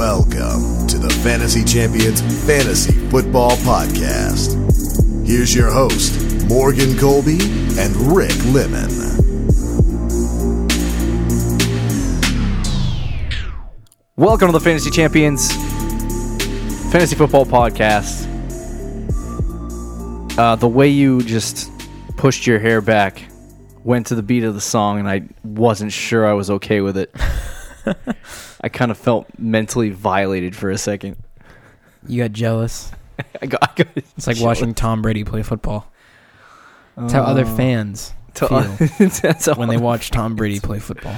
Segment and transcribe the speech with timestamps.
[0.00, 4.56] Welcome to the Fantasy Champions Fantasy Football Podcast.
[5.26, 7.38] Here's your host, Morgan Colby
[7.78, 8.88] and Rick Lemon.
[14.16, 15.52] Welcome to the Fantasy Champions
[16.90, 18.26] Fantasy Football Podcast.
[20.38, 21.70] Uh, the way you just
[22.16, 23.22] pushed your hair back
[23.84, 26.96] went to the beat of the song, and I wasn't sure I was okay with
[26.96, 27.14] it.
[28.60, 31.16] I kind of felt mentally violated for a second.
[32.06, 32.90] You got jealous.
[33.42, 35.90] I got, I got It's like watching Tom Brady play football.
[36.96, 38.48] That's how other fans feel
[39.22, 41.16] That's when they watch Tom Brady play football.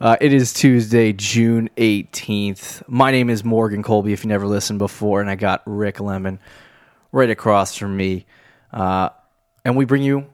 [0.00, 2.82] Uh, it is Tuesday, June 18th.
[2.88, 6.40] My name is Morgan Colby, if you never listened before, and I got Rick Lemon
[7.12, 8.26] right across from me.
[8.72, 9.10] Uh,
[9.64, 10.26] and we bring you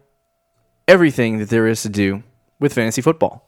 [0.86, 2.22] everything that there is to do
[2.58, 3.47] with fantasy football.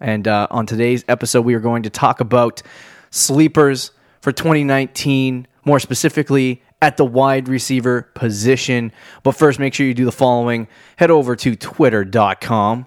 [0.00, 2.62] And uh, on today's episode, we are going to talk about
[3.10, 8.92] sleepers for 2019, more specifically at the wide receiver position.
[9.22, 12.86] But first, make sure you do the following head over to twitter.com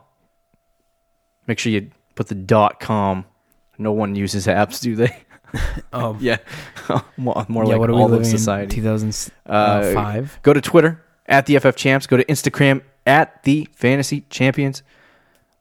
[1.47, 3.25] Make sure you put the dot com.
[3.77, 5.15] No one uses apps, do they?
[5.91, 6.37] Oh, yeah,
[7.17, 7.71] more, more yeah.
[7.71, 8.79] like what are we all of society.
[8.79, 8.87] in?
[8.87, 10.39] Uh, 2005.
[10.41, 12.07] Go to Twitter at the FF Champs.
[12.07, 14.83] Go to Instagram at the Fantasy Champions.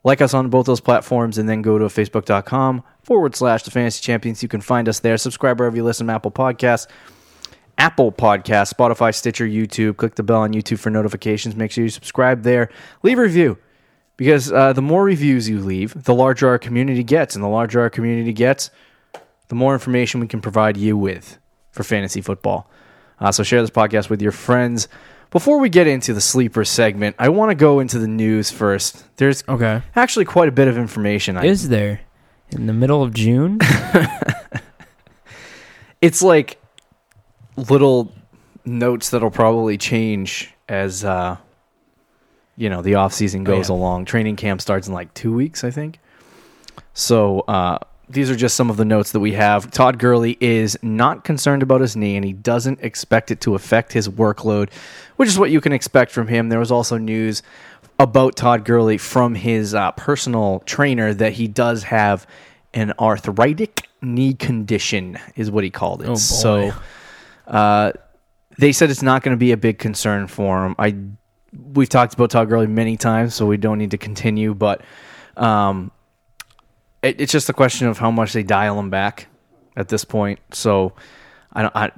[0.04, 4.02] Like us on both those platforms, and then go to facebook.com forward slash the Fantasy
[4.02, 4.42] Champions.
[4.42, 5.16] You can find us there.
[5.16, 6.88] Subscribe wherever you listen to Apple Podcasts,
[7.78, 9.96] Apple Podcasts, Spotify, Stitcher, YouTube.
[9.96, 11.54] Click the bell on YouTube for notifications.
[11.54, 12.68] Make sure you subscribe there.
[13.02, 13.58] Leave a review
[14.16, 17.80] because uh, the more reviews you leave, the larger our community gets, and the larger
[17.80, 18.70] our community gets,
[19.48, 21.38] the more information we can provide you with
[21.70, 22.70] for fantasy football.
[23.20, 24.88] Uh, so share this podcast with your friends.
[25.32, 29.04] Before we get into the sleeper segment, I want to go into the news first.
[29.16, 29.80] There's Okay.
[29.96, 31.36] actually quite a bit of information.
[31.38, 32.00] I, Is there
[32.50, 33.58] in the middle of June?
[36.00, 36.58] it's like
[37.56, 38.12] little
[38.64, 41.36] notes that'll probably change as uh,
[42.56, 43.76] you know the off season Oh, goes yeah.
[43.76, 44.04] along.
[44.04, 45.98] Training camp starts in like two weeks, I think.
[46.94, 47.78] So uh,
[48.08, 49.70] these are just some of the notes that we have.
[49.70, 53.94] Todd Gurley is not concerned about his knee, and he doesn't expect it to affect
[53.94, 54.68] his workload,
[55.22, 56.48] which is what you can expect from him.
[56.48, 57.44] There was also news
[58.00, 62.26] about Todd Gurley from his uh, personal trainer that he does have
[62.74, 66.08] an arthritic knee condition, is what he called it.
[66.08, 66.16] Oh.
[66.16, 66.72] So
[67.46, 67.92] uh,
[68.58, 70.74] they said it's not going to be a big concern for him.
[70.76, 70.96] I
[71.72, 74.54] we've talked about Todd Gurley many times, so we don't need to continue.
[74.54, 74.82] But
[75.36, 75.92] um,
[77.00, 79.28] it, it's just a question of how much they dial him back
[79.76, 80.40] at this point.
[80.50, 80.94] So
[81.52, 81.76] I don't.
[81.76, 81.92] I,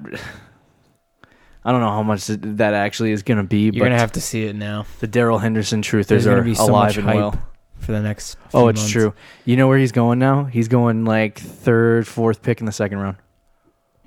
[1.64, 4.20] I don't know how much that actually is going to be, You're gonna have to
[4.20, 4.84] see it now.
[5.00, 7.42] the Darrell Henderson truthers are be so alive and well.
[7.78, 8.36] for the next.
[8.52, 8.92] Oh, it's months.
[8.92, 9.14] true.
[9.46, 10.44] You know where he's going now?
[10.44, 13.16] He's going like third, fourth pick in the second round.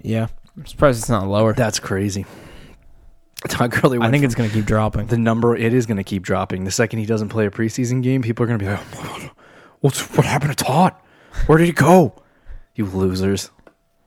[0.01, 1.53] Yeah, I'm surprised it's not lower.
[1.53, 2.25] That's crazy.
[3.47, 3.99] Todd Gurley.
[4.01, 5.07] I think it's gonna keep dropping.
[5.07, 6.63] the number it is going to keep dropping.
[6.63, 9.31] The second he doesn't play a preseason game, people are going to be like, "Oh
[9.79, 10.93] "What's what happened to Todd?
[11.45, 12.21] Where did he go?
[12.75, 13.51] You losers!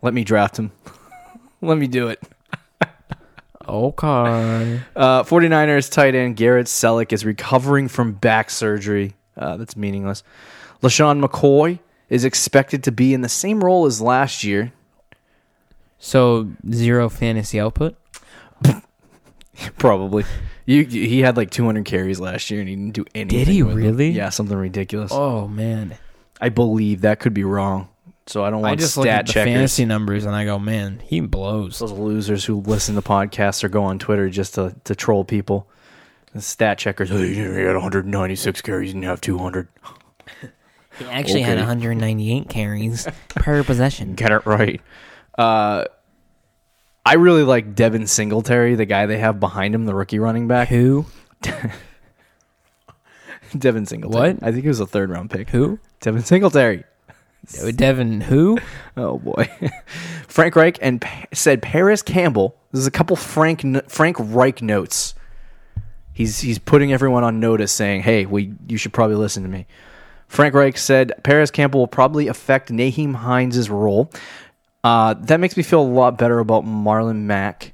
[0.03, 0.73] Let me draft him.
[1.61, 2.21] Let me do it."
[3.71, 4.81] Okay.
[4.97, 9.15] Uh, 49ers tight end Garrett Celek is recovering from back surgery.
[9.37, 10.23] Uh, that's meaningless.
[10.83, 11.79] LeSean McCoy
[12.09, 14.73] is expected to be in the same role as last year.
[15.99, 17.97] So zero fantasy output.
[19.79, 20.25] Probably.
[20.67, 23.39] You, he had like 200 carries last year and he didn't do anything.
[23.39, 23.85] Did he with them.
[23.85, 24.11] really?
[24.11, 25.13] Yeah, something ridiculous.
[25.15, 25.97] Oh man.
[26.41, 27.89] I believe that could be wrong.
[28.31, 29.53] So I don't want I just stat look at the checkers.
[29.53, 31.81] fantasy numbers and I go, man, he blows.
[31.81, 35.69] Those losers who listen to podcasts or go on Twitter just to, to troll people.
[36.33, 37.11] The stat checkers.
[37.11, 39.69] Oh, you had 196 carries and you have 200.
[40.99, 44.15] He actually had 198 carries per possession.
[44.17, 44.83] Get it right.
[45.39, 45.85] Uh,
[47.07, 50.69] I really like Devin Singletary, the guy they have behind him, the rookie running back.
[50.69, 51.07] Who?
[53.57, 54.35] Devin Singletary.
[54.35, 54.43] What?
[54.43, 55.49] I think he was a third round pick.
[55.51, 55.79] Who?
[56.01, 56.85] Devin Singletary.
[57.77, 58.59] Devin who?
[58.97, 59.49] Oh boy,
[60.29, 62.57] Frank Reich and Pa- said Parris Campbell.
[62.73, 65.15] There's a couple Frank Frank Reich notes.
[66.13, 69.67] He's he's putting everyone on notice, saying, "Hey, we you should probably listen to me."
[70.29, 74.11] Frank Reich said Parris Campbell will probably affect Nyheim Hines' role.
[74.85, 77.73] Uh, that makes me feel a lot better about Marlon Mack.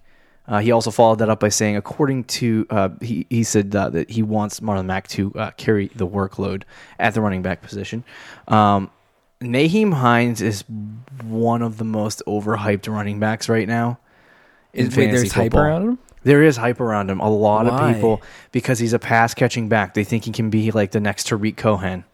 [0.48, 3.90] Uh, he also followed that up by saying, according to uh, he he said uh,
[3.90, 6.62] that he wants Marlon Mack to uh, carry the workload
[7.00, 8.04] at the running back position.
[8.48, 8.90] Um,
[9.40, 10.64] Nyheim Hines is
[11.22, 13.98] one of the most overhyped running backs right now.
[14.72, 15.98] In Wait, there's hype around him.
[16.22, 17.20] There is hype around him.
[17.20, 17.90] A lot Why?
[17.90, 19.94] of people because he's a pass catching back.
[19.94, 22.04] They think he can be like the next Tarik Cohen.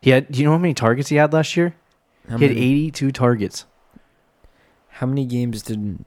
[0.00, 0.30] He had.
[0.30, 1.74] Do you know how many targets he had last year?
[2.28, 3.66] How he had 82 targets.
[4.88, 6.04] How many games did?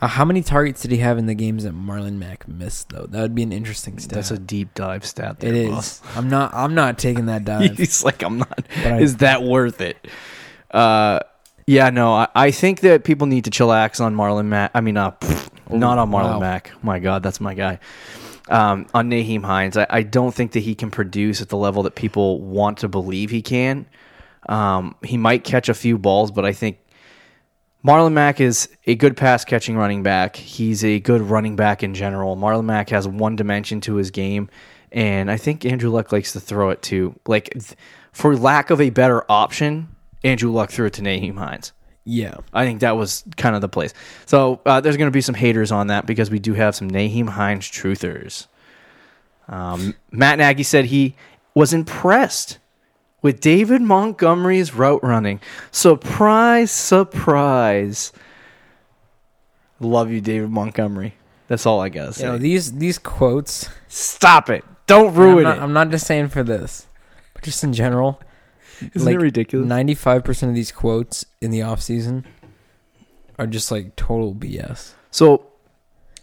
[0.00, 2.90] Uh, how many targets did he have in the games that Marlon Mack missed?
[2.90, 4.14] Though that would be an interesting stat.
[4.14, 5.40] That's a deep dive stat.
[5.40, 5.70] There, It is.
[5.70, 6.02] boss.
[6.16, 6.54] I'm not.
[6.54, 7.76] I'm not taking that dive.
[7.76, 8.66] He's like, I'm not.
[8.82, 9.96] But I- is that worth it?
[10.70, 11.20] Uh,
[11.66, 12.12] yeah, no.
[12.14, 14.70] I, I think that people need to chillax on Marlon Mack.
[14.74, 16.40] I mean, uh, pfft, not on Marlon wow.
[16.40, 16.72] Mack.
[16.82, 17.78] My God, that's my guy.
[18.48, 21.82] Um, on Nyheim Hines, I, I don't think that he can produce at the level
[21.82, 23.84] that people want to believe he can.
[24.48, 26.78] Um, he might catch a few balls, but I think
[27.84, 30.36] Marlon Mack is a good pass catching running back.
[30.36, 32.36] He's a good running back in general.
[32.36, 34.50] Marlon Mack has one dimension to his game,
[34.90, 37.18] and I think Andrew Luck likes to throw it too.
[37.26, 37.56] Like,
[38.12, 39.88] for lack of a better option,
[40.24, 41.72] Andrew Luck threw it to Nyheim Hines.
[42.04, 42.34] yeah.
[42.52, 43.94] I think that was kind of the place.
[44.26, 46.90] So uh, there's going to be some haters on that because we do have some
[46.90, 48.48] Nyheim Hines truthers.
[49.46, 51.14] Um, Matt Nagy said he
[51.54, 52.58] was impressed
[53.22, 55.40] with David Montgomery's route running.
[55.70, 58.12] Surprise, surprise.
[59.80, 61.14] Love you, David Montgomery.
[61.46, 62.26] That's all I gotta say.
[62.26, 63.68] You know these these quotes.
[63.88, 64.64] Stop it!
[64.86, 65.62] Don't ruin I'm not, it.
[65.62, 66.86] I'm not just saying for this,
[67.34, 68.20] but just in general.
[68.94, 69.66] Isn't it ridiculous?
[69.66, 72.26] Ninety-five percent of these quotes in the off season
[73.38, 74.92] are just like total BS.
[75.10, 75.46] So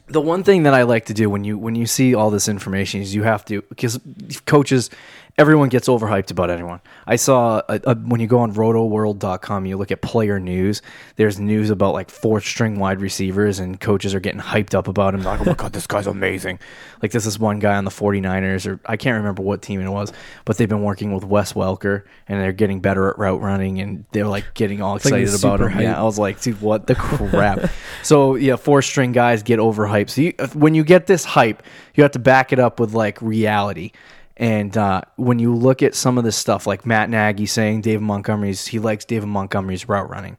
[0.07, 2.47] the one thing that I like to do when you when you see all this
[2.47, 3.99] information is you have to because
[4.45, 4.89] coaches
[5.37, 6.79] everyone gets overhyped about anyone.
[7.05, 10.81] I saw a, a, when you go on rotoworld.com you look at player news
[11.17, 15.13] there's news about like fourth string wide receivers and coaches are getting hyped up about
[15.13, 16.59] him like oh my god this guy's amazing.
[17.01, 19.89] Like this is one guy on the 49ers or I can't remember what team it
[19.89, 20.13] was
[20.45, 24.05] but they've been working with Wes Welker and they're getting better at route running and
[24.11, 25.81] they're like getting all like excited about super him.
[25.81, 25.99] Yeah.
[25.99, 27.69] I was like, dude, what the crap?
[28.03, 30.09] so yeah, four string guys get overhyped.
[30.09, 31.61] So you, when you get this hype,
[31.93, 33.91] you have to back it up with like reality.
[34.37, 38.01] And uh, when you look at some of this stuff, like Matt Nagy saying David
[38.01, 40.37] Montgomery's, he likes David Montgomery's route running.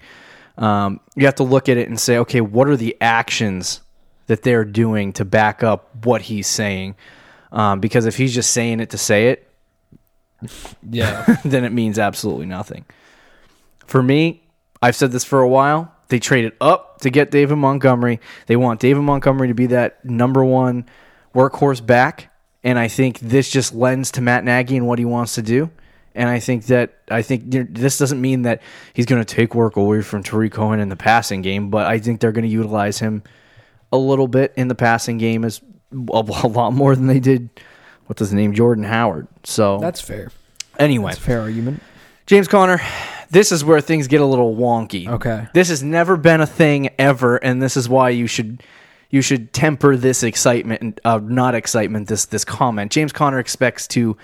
[0.58, 3.80] Um, you have to look at it and say, okay, what are the actions
[4.26, 6.94] that they're doing to back up what he's saying?
[7.52, 9.48] Um, because if he's just saying it to say it,
[10.88, 11.24] Yeah.
[11.44, 12.84] then it means absolutely nothing.
[13.86, 14.42] For me,
[14.82, 15.92] I've said this for a while.
[16.08, 18.20] They traded up to get David Montgomery.
[18.46, 20.86] They want David Montgomery to be that number one
[21.34, 22.30] workhorse back.
[22.66, 25.70] And I think this just lends to Matt Nagy and what he wants to do.
[26.16, 28.60] And I think that I think this doesn't mean that
[28.92, 32.00] he's going to take work away from Tarik Cohen in the passing game, but I
[32.00, 33.22] think they're going to utilize him
[33.92, 35.60] a little bit in the passing game as
[35.92, 35.96] a,
[36.42, 37.50] a lot more than they did.
[38.06, 39.28] What's his name, Jordan Howard.
[39.44, 40.32] So That's fair.
[40.76, 41.80] anyway, That's a fair argument.
[42.26, 42.80] James Conner,
[43.30, 45.06] this is where things get a little wonky.
[45.06, 45.46] Okay.
[45.54, 48.64] This has never been a thing ever, and this is why you should
[49.10, 52.08] you should temper this excitement uh, not excitement.
[52.08, 52.90] This this comment.
[52.92, 54.16] James Conner expects to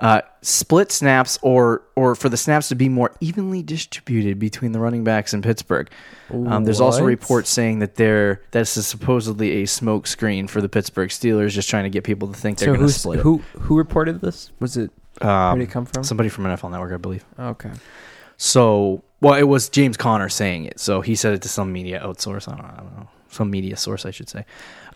[0.00, 4.78] uh, split snaps or or for the snaps to be more evenly distributed between the
[4.78, 5.90] running backs in Pittsburgh.
[6.30, 10.68] Um, there's also reports saying that there this is supposedly a smoke screen for the
[10.68, 13.18] Pittsburgh Steelers, just trying to get people to think they're So going to split.
[13.18, 13.22] it.
[13.22, 14.52] who who reported this?
[14.60, 16.04] Was it where Um, did it come from?
[16.04, 17.24] somebody from NFL Network, I believe.
[17.36, 17.70] Okay.
[18.36, 20.78] So, well, it was James Conner saying it.
[20.78, 22.46] So he said it to some media outsource.
[22.46, 24.44] I don't, I don't know, some media source, I should say.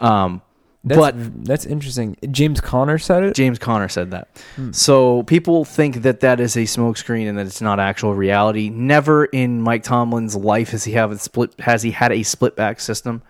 [0.01, 0.43] Um,
[0.85, 2.17] That's, but that's interesting.
[2.33, 3.35] James Conner said it.
[3.37, 4.29] James Conner said that.
[4.57, 4.73] Hmm.
[4.73, 8.69] So people think that that is a smokescreen and that it's not actual reality.
[8.69, 12.57] Never in Mike Tomlin's life has he have a split has he had a split
[12.57, 13.23] back system.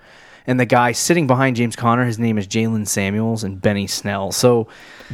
[0.46, 4.32] And the guy sitting behind James Conner, his name is Jaylen Samuels and Benny Snell.
[4.32, 4.66] So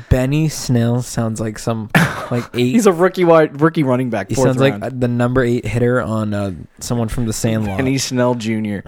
[0.09, 1.91] Benny Snell sounds like some
[2.31, 2.73] like eight.
[2.73, 4.31] he's a rookie wide rookie running back.
[4.31, 4.85] he sounds like round.
[4.85, 7.77] uh, the number eight hitter on uh, someone from the Sandlot.
[7.79, 8.79] Benny Snell Jr.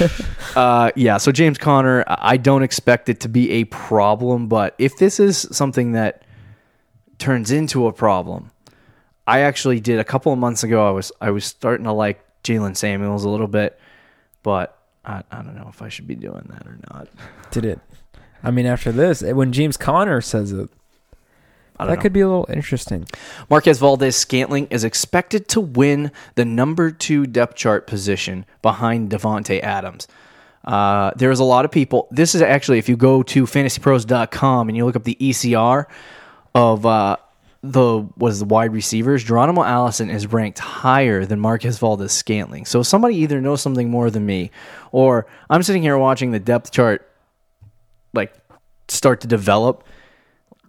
[0.56, 4.76] uh, yeah, so James Conner, I I don't expect it to be a problem, but
[4.78, 6.22] if this is something that
[7.18, 8.52] turns into a problem,
[9.26, 10.86] I actually did a couple of months ago.
[10.86, 13.80] I was I was starting to like Jaylen Samuels a little bit,
[14.44, 17.08] but I, I don't know if I should be doing that or not.
[17.50, 17.80] Did it?
[18.42, 20.70] I mean, after this, eh, when James Conner says it,
[21.78, 21.96] that know.
[21.96, 23.06] could be a little interesting.
[23.48, 29.62] Marquez Valdes Scantling is expected to win the number two depth chart position behind Davante
[29.62, 30.06] Adams.
[30.64, 32.06] Uh, there's a lot of people.
[32.10, 35.86] This is actually, if you go to fantasypros.com and you look up the ECR
[36.54, 37.16] of uh,
[37.62, 42.64] the was the wide receivers, Geronimo Allison is ranked higher than Marquez Valdes Scantling.
[42.64, 44.50] So somebody either knows something more than me,
[44.92, 47.06] or I'm sitting here watching the depth chart
[48.14, 48.34] like
[48.88, 49.84] start to develop.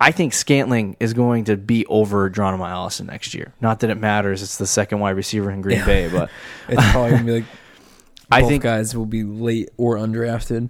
[0.02, 3.54] I think Scantling is going to be over Geronimo Allison next year.
[3.62, 6.10] Not that it matters; it's the second wide receiver in Green Bay.
[6.10, 6.30] But
[6.68, 7.46] It's probably gonna be like
[8.32, 10.70] I think guys will be late or undrafted.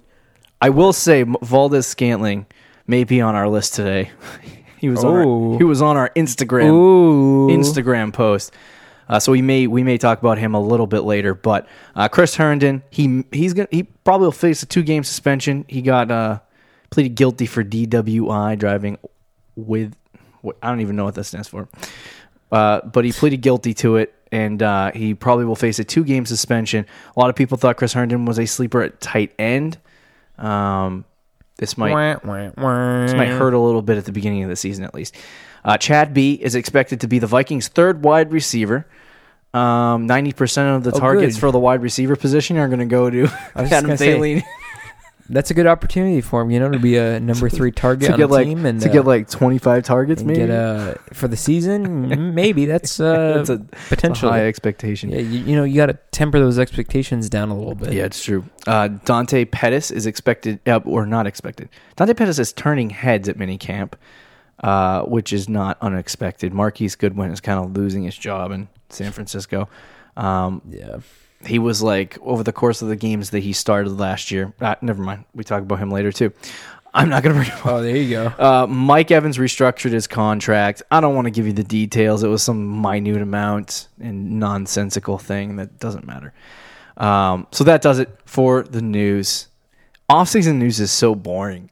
[0.60, 2.46] I will say Valdes Scantling
[2.86, 4.10] may be on our list today.
[4.82, 8.52] he was on our, he was on our Instagram Ooh, Instagram post.
[9.08, 12.08] Uh, so we may we may talk about him a little bit later, but uh,
[12.08, 15.64] Chris Herndon he he's gonna he probably will face a two game suspension.
[15.68, 16.40] He got uh,
[16.90, 18.98] pleaded guilty for DWI driving
[19.54, 19.94] with
[20.60, 21.68] I don't even know what that stands for,
[22.50, 26.02] uh, but he pleaded guilty to it, and uh, he probably will face a two
[26.02, 26.86] game suspension.
[27.16, 29.78] A lot of people thought Chris Herndon was a sleeper at tight end.
[30.38, 31.04] Um,
[31.58, 31.92] this might
[33.06, 35.16] this might hurt a little bit at the beginning of the season, at least.
[35.64, 38.86] Uh, Chad Beebe is expected to be the Vikings' third wide receiver.
[39.54, 41.40] Um, Ninety percent of the Oh, targets good.
[41.40, 44.42] for the wide receiver position are going to go to Adam Thielen
[45.32, 48.12] That's a good opportunity for him, you know, to be a number three target to
[48.12, 50.40] on get the like team and to uh, get like twenty five targets, maybe.
[50.40, 52.34] get uh for the season.
[52.34, 55.10] maybe that's uh That's a- potential high expectation.
[55.10, 57.92] yeah, you, you know, you got to temper those expectations down a little bit.
[57.92, 58.44] Yeah, it's true.
[58.66, 61.68] Uh, Dante Pettis is expected, uh, or not expected.
[61.96, 63.94] Dante Pettis is turning heads at minicamp,
[64.62, 66.52] uh, which is not unexpected.
[66.52, 69.68] Marquise Goodwin is kind of losing his job in San Francisco.
[70.16, 70.98] Um, yeah.
[71.46, 74.52] He was like over the course of the games that he started last year.
[74.60, 75.24] Uh, never mind.
[75.34, 76.32] We talk about him later too.
[76.94, 77.66] I'm not gonna bring him up.
[77.66, 78.26] Oh, there you go.
[78.38, 80.82] Uh, Mike Evans restructured his contract.
[80.90, 82.22] I don't want to give you the details.
[82.22, 86.32] It was some minute amount and nonsensical thing that doesn't matter.
[86.96, 89.48] Um, so that does it for the news.
[90.08, 91.70] Off-season news is so boring.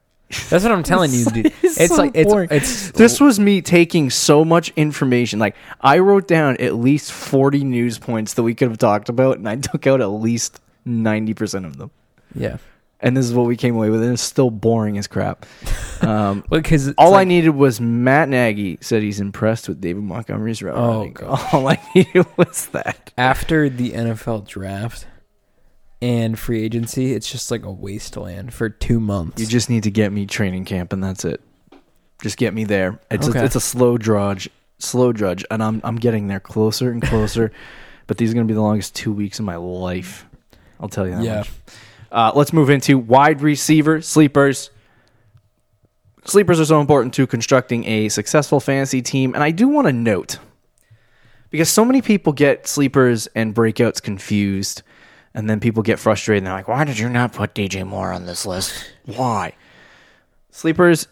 [0.49, 1.45] That's what I'm telling you, dude.
[1.61, 5.39] It's It's, so like it's it's This was me taking so much information.
[5.39, 9.37] Like I wrote down at least 40 news points that we could have talked about,
[9.37, 11.91] and I took out at least 90% of them.
[12.35, 12.57] yeah.
[13.03, 15.45] And this is what we came away with, and it's still boring as crap.
[16.01, 20.75] Um, Because all I needed was Matt Nagy said he's impressed with David Montgomery's route.
[20.75, 21.13] Oh, running.
[21.13, 21.53] gosh.
[21.53, 23.11] All I needed was that.
[23.19, 25.05] after the NFL draft
[26.01, 29.39] and free agency, it's just like a wasteland for two months.
[29.41, 31.41] You just need to get me training camp, and that's it.
[32.21, 32.99] Just get me there.
[33.09, 33.39] It's Okay.
[33.39, 37.51] a, it's a slow drudge, slow drudge, and I'm I'm getting there closer and closer.
[38.07, 40.25] but these are gonna be the longest two weeks of my life.
[40.79, 41.37] I'll tell you that Yeah.
[41.39, 41.51] much.
[42.11, 44.69] Uh, let's move into wide receiver sleepers.
[46.25, 49.93] Sleepers are so important to constructing a successful fantasy team, and I do want to
[49.93, 50.37] note
[51.49, 54.83] because so many people get sleepers and breakouts confused,
[55.33, 58.11] and then people get frustrated and they're like, "Why did you not put DJ Moore
[58.11, 58.73] on this list?
[59.05, 59.53] Why?"
[60.51, 61.07] Sleepers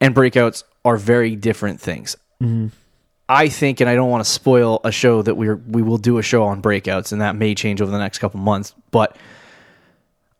[0.00, 2.16] and breakouts are very different things.
[2.42, 2.68] Mm-hmm.
[3.28, 6.18] I think, and I don't want to spoil a show that we're we will do
[6.18, 8.74] a show on breakouts, and that may change over the next couple months.
[8.90, 9.16] But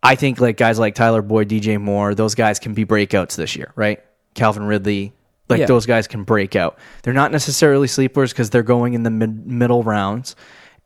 [0.02, 3.56] I think like guys like Tyler Boyd, DJ Moore, those guys can be breakouts this
[3.56, 4.02] year, right?
[4.34, 5.12] Calvin Ridley,
[5.48, 5.66] like Yeah.
[5.66, 6.76] those guys can break out.
[7.02, 10.36] They're not necessarily sleepers because they're going in the mid- middle rounds,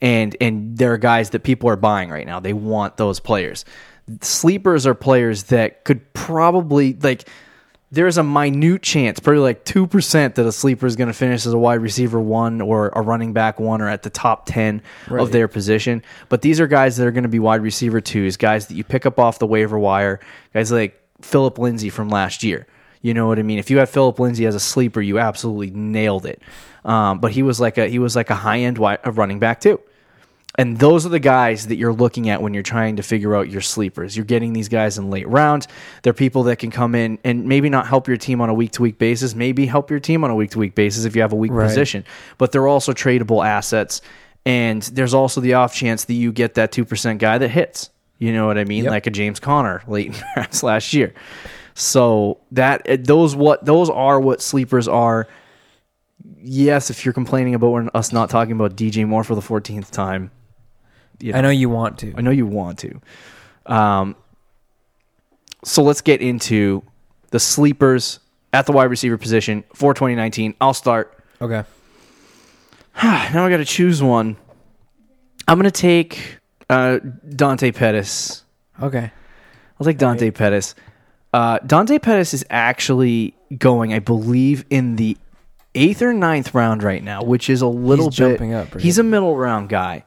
[0.00, 2.40] and and they're guys that people are buying right now.
[2.40, 3.64] They want those players.
[4.20, 7.28] Sleepers are players that could probably like
[7.90, 11.54] there's a minute chance, probably like 2%, that a sleeper is going to finish as
[11.54, 14.82] a wide receiver one or a running back one or at the top 10
[15.22, 16.02] of their position.
[16.28, 18.84] But these are guys that are going to be wide receiver twos, guys that you
[18.84, 20.20] pick up off the waiver wire,
[20.52, 22.66] guys like Phillip Lindsay from last year.
[23.00, 23.58] You know what I mean?
[23.58, 26.42] If you had Phillip Lindsay as a sleeper, you absolutely nailed it.
[26.84, 29.38] Um, but he was like a he was like a high end wi- a running
[29.38, 29.80] back too.
[30.58, 33.48] And those are the guys that you're looking at when you're trying to figure out
[33.48, 34.16] your sleepers.
[34.16, 35.68] You're getting these guys in late rounds.
[36.02, 38.72] They're people that can come in and maybe not help your team on a week
[38.72, 41.22] to week basis, maybe help your team on a week to week basis if you
[41.22, 41.66] have a weak Right.
[41.68, 42.04] position.
[42.38, 44.00] But they're also tradable assets.
[44.44, 47.90] And there's also the off chance that you get that 2% guy that hits.
[48.18, 48.82] You know what I mean?
[48.84, 48.90] Yep.
[48.90, 51.14] Like a James Conner late in drafts last year.
[51.74, 55.28] So that those what those are what sleepers are.
[56.42, 60.32] Yes, if you're complaining about us not talking about DJ Moore for the 14th time,
[61.20, 62.14] you I know you want to.
[62.16, 63.00] I know you want to.
[63.66, 64.16] Um,
[65.64, 66.82] so let's get into
[67.30, 68.20] the sleepers
[68.52, 70.54] at the wide receiver position for 2019.
[70.60, 71.16] I'll start.
[71.40, 71.64] Okay.
[73.02, 74.36] Now I got to choose one.
[75.46, 78.42] I'm going to take uh, Dante Pettis.
[78.82, 79.12] Okay.
[79.78, 80.74] I'll take Dante Pettis.
[81.32, 85.16] Uh, Dante Pettis is actually going, I believe, in the
[85.74, 88.30] eighth or ninth round right now, which is a little He's bit.
[88.30, 88.82] jumping up, right?
[88.82, 90.04] He's a middle round guy.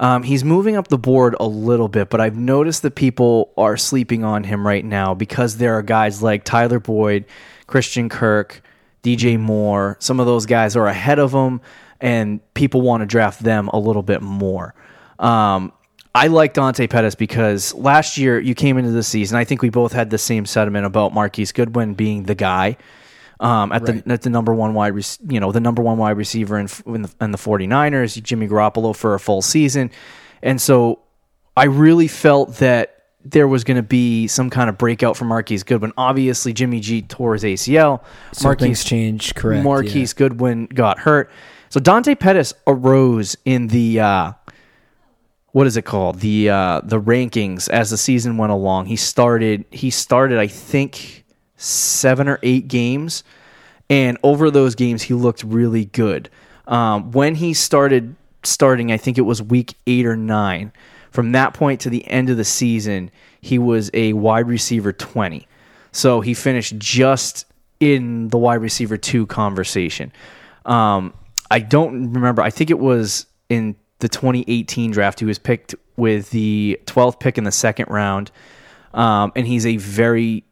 [0.00, 3.76] Um, he's moving up the board a little bit, but I've noticed that people are
[3.76, 7.26] sleeping on him right now because there are guys like Tyler Boyd,
[7.66, 8.62] Christian Kirk,
[9.02, 9.98] DJ Moore.
[10.00, 11.60] Some of those guys are ahead of him,
[12.00, 14.74] and people want to draft them a little bit more.
[15.18, 15.70] Um,
[16.14, 19.36] I like Dante Pettis because last year you came into the season.
[19.36, 22.78] I think we both had the same sentiment about Marquise Goodwin being the guy
[23.40, 24.04] um, at Right.
[24.04, 26.68] the at the number one wide, rec- you know, the number one wide receiver in,
[26.86, 29.90] in, the, in the 49ers, Jimmy Garoppolo for a full season.
[30.42, 31.00] And so
[31.56, 35.62] I really felt that there was going to be some kind of breakout for Marquise
[35.62, 35.92] Goodwin.
[35.98, 38.02] Obviously, Jimmy G tore his ACL.
[38.32, 41.30] Some things changed, correct, Marquise Goodwin got hurt.
[41.68, 44.32] So Dante Pettis arose in the uh,
[45.52, 46.20] what is it called?
[46.20, 48.86] The uh, the rankings as the season went along.
[48.86, 51.19] He started he started I think
[51.60, 53.22] seven or eight games,
[53.88, 56.30] and over those games he looked really good.
[56.66, 60.72] Um, when he started starting, I think it was week eight or nine.
[61.10, 65.46] From that point to the end of the season, he was a wide receiver twenty.
[65.92, 67.46] So he finished just
[67.80, 70.12] in the wide receiver two conversation.
[70.64, 71.12] Um,
[71.50, 72.42] I don't remember.
[72.42, 75.18] I think it was in the 2018 draft.
[75.20, 78.30] He was picked with the 12th pick in the second round,
[78.94, 80.44] um, and he's a very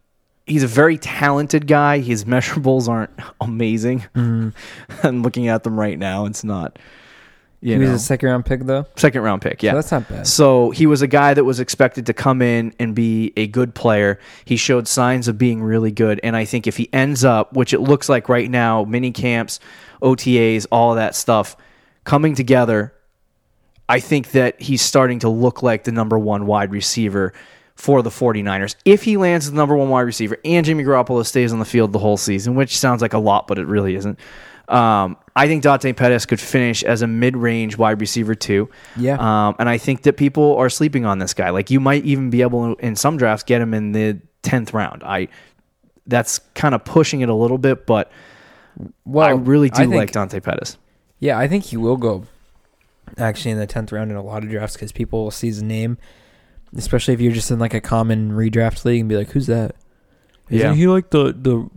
[0.48, 1.98] he's a very talented guy.
[1.98, 4.00] His measurables aren't amazing.
[4.14, 4.48] Mm-hmm.
[5.06, 6.26] I'm looking at them right now.
[6.26, 6.78] It's not.
[7.60, 8.86] You he was a second round pick though.
[8.94, 9.64] second round pick.
[9.64, 10.26] Yeah, So that's not bad.
[10.28, 13.74] so he was a guy that was expected to come in and be a good
[13.74, 14.20] player.
[14.44, 17.72] He showed signs of being really good, and I think if he ends up, which
[17.72, 19.58] it looks like right now, mini camps,
[20.00, 21.56] OTAs, all that stuff
[22.04, 22.94] coming together,
[23.88, 27.32] I think that he's starting to look like the number one wide receiver
[27.78, 28.74] for the 49ers.
[28.84, 31.92] If he lands the number one wide receiver and Jimmy Garoppolo stays on the field
[31.92, 34.18] the whole season, which sounds like a lot, but it really isn't.
[34.68, 38.68] Um, I think Dante Pettis could finish as a mid-range wide receiver too.
[38.96, 39.14] Yeah.
[39.18, 41.50] Um, and I think that people are sleeping on this guy.
[41.50, 44.74] Like you might even be able to, in some drafts, get him in the tenth
[44.74, 45.04] round.
[45.04, 45.28] I
[46.06, 48.10] that's kind of pushing it a little bit, but
[49.04, 50.76] Well, I really do I think- like Dante Pettis.
[51.20, 52.24] Yeah, I think he will go
[53.16, 55.62] actually in the tenth round in a lot of drafts because people will see his
[55.62, 55.96] name,
[56.76, 59.74] especially if you're just in like a common redraft league and be like, "Who's that?"
[60.50, 60.74] Isn't Yeah.
[60.74, 61.68] he like the the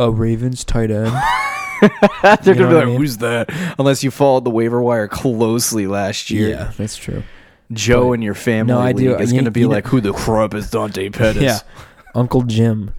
[0.00, 1.12] uh, Ravens tight end?
[2.22, 2.96] They're You gonna be what I like, mean?
[2.98, 6.48] "Who's that?" Unless you followed the waiver wire closely last year.
[6.50, 7.22] yeah, that's true.
[7.72, 9.74] Joe But- and your family No, I do- league is you- gonna be you know-
[9.74, 11.58] like, "Who the crap is Dante Pettis?" Yeah,
[12.14, 12.92] Uncle Jim.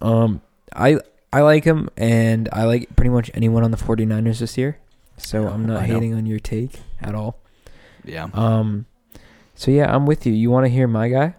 [0.00, 0.40] Um,
[0.74, 0.98] I
[1.32, 4.78] I like him, and I like pretty much anyone on the 49ers this year.
[5.16, 7.38] So I'm not hating on your take at all.
[8.04, 8.86] yeah, Um,
[9.54, 10.32] so yeah, I'm with you.
[10.32, 11.34] You want to hear my guy?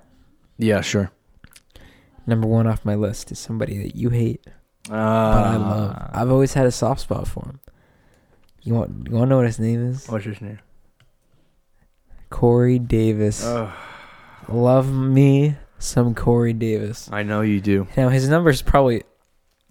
[0.58, 1.12] yeah, sure.
[2.26, 4.41] Number one off my list is somebody that you hate.
[4.89, 4.95] Uh, but
[5.45, 6.10] I love.
[6.13, 7.60] I've always had a soft spot for him.
[8.62, 10.08] You want you want to know what his name is?
[10.08, 10.60] what's his name?
[12.30, 13.45] Corey Davis.
[14.47, 17.10] Love me some Corey Davis.
[17.12, 17.88] I know you do.
[17.97, 19.04] Now his number is probably.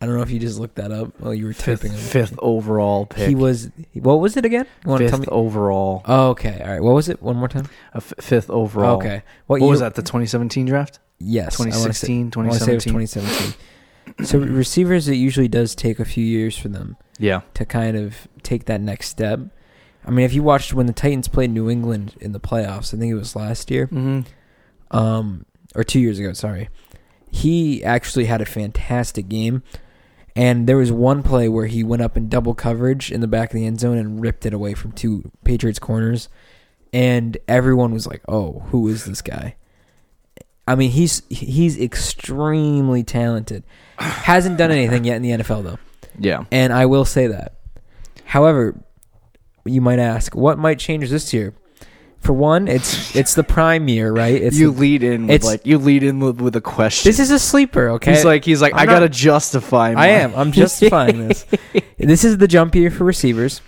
[0.02, 2.34] I don't know if you just looked that up while you were Fifth, typing fifth
[2.38, 3.28] overall pick.
[3.28, 3.70] He was.
[3.94, 4.66] What was it again?
[4.84, 5.26] You want to fifth tell me?
[5.46, 6.02] overall.
[6.06, 6.60] Oh, okay.
[6.60, 6.82] All right.
[6.82, 7.22] What was it?
[7.22, 7.68] One more time.
[7.94, 8.96] A f- fifth overall.
[8.96, 9.22] Okay.
[9.46, 9.94] What year- was that?
[9.94, 10.98] The 2017 draft?
[11.20, 11.60] Yes.
[11.60, 13.54] I wanna say- 2016, I want to say it was 2017.
[14.16, 14.26] 2017.
[14.26, 16.96] so receivers, it usually does take a few years for them.
[17.18, 17.42] Yeah.
[17.54, 19.38] to kind of take that next step.
[20.04, 22.98] I mean, if you watched when the Titans played New England in the playoffs, I
[22.98, 24.22] think it was last year, Mm-hmm.
[24.96, 26.32] um, or two years ago.
[26.32, 26.68] Sorry,
[27.30, 29.62] he actually had a fantastic game,
[30.34, 33.50] and there was one play where he went up in double coverage in the back
[33.50, 36.28] of the end zone and ripped it away from two Patriots corners,
[36.92, 39.56] and everyone was like, "Oh, who is this guy?"
[40.66, 43.64] I mean, he's he's extremely talented.
[43.98, 45.78] Hasn't done anything yet in the NFL though.
[46.18, 46.44] Yeah.
[46.50, 47.54] And I will say that.
[48.24, 48.80] However,
[49.64, 51.54] you might ask, what might change this year?
[52.22, 54.40] For one, it's it's the prime year, right?
[54.40, 57.08] It's you the- lead in with it's- like you lead in with, with a question.
[57.08, 58.12] this is a sleeper, okay?
[58.12, 59.92] He's like he's like I'm I not- gotta justify.
[59.94, 60.32] My, I am.
[60.34, 61.44] I'm justifying this.
[61.98, 63.60] This is the jump year for receivers,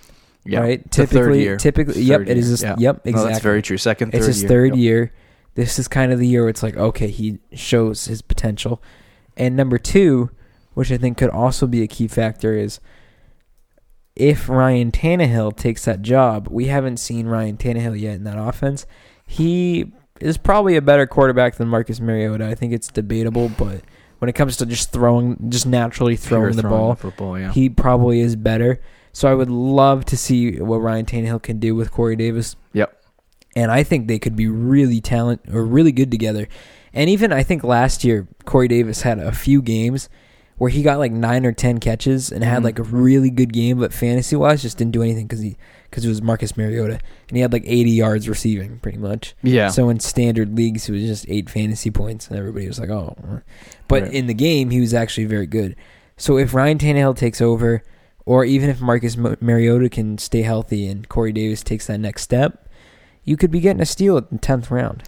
[0.45, 0.61] Yeah.
[0.61, 0.79] right?
[0.79, 1.57] Year.
[1.57, 2.47] typically, Third yep, it is.
[2.47, 2.51] year.
[2.53, 2.75] This, Yeah.
[2.79, 3.33] Yep, No, exactly.
[3.33, 3.77] that's very true.
[3.79, 4.49] Second, third it's his year.
[4.49, 4.79] third Yep.
[4.79, 5.13] year.
[5.57, 8.83] This is kind of the year where it's like, okay, he shows his potential.
[9.37, 10.31] And number two,
[10.75, 12.81] which I think could also be a key factor, is
[14.17, 16.49] if Ryan Tannehill takes that job.
[16.51, 18.87] We haven't seen Ryan Tannehill yet in that offense.
[19.27, 22.47] He is probably a better quarterback than Marcus Mariota.
[22.47, 23.83] I think it's debatable, but
[24.19, 27.39] when it comes to just throwing, just naturally throwing the ball, football.
[27.39, 27.53] Yeah.
[27.53, 28.81] he probably is better.
[29.13, 32.57] So I would love to see what Ryan Tannehill can do with Corey Davis.
[32.73, 33.01] Yep.
[33.57, 36.49] And I think they could be really talent or really good together.
[36.93, 40.09] And even I think last year Corey Davis had a few games
[40.59, 42.65] where he got like nine or ten catches and had Mhm.
[42.65, 45.57] like a really good game, but fantasy wise just didn't do anything because he
[45.91, 49.35] because it was Marcus Mariota and he had like 80 yards receiving pretty much.
[49.45, 49.69] yeah.
[49.69, 53.17] So in standard leagues, it was just eight fantasy points, and everybody was like, "Oh,"
[53.87, 54.13] but Right.
[54.13, 55.77] in the game, he was actually very good.
[56.17, 57.83] So if Ryan Tannehill takes over,
[58.27, 62.69] or even if Marcus Mariota can stay healthy and Corey Davis takes that next step,
[63.23, 65.03] you could be getting a steal at the tenth round.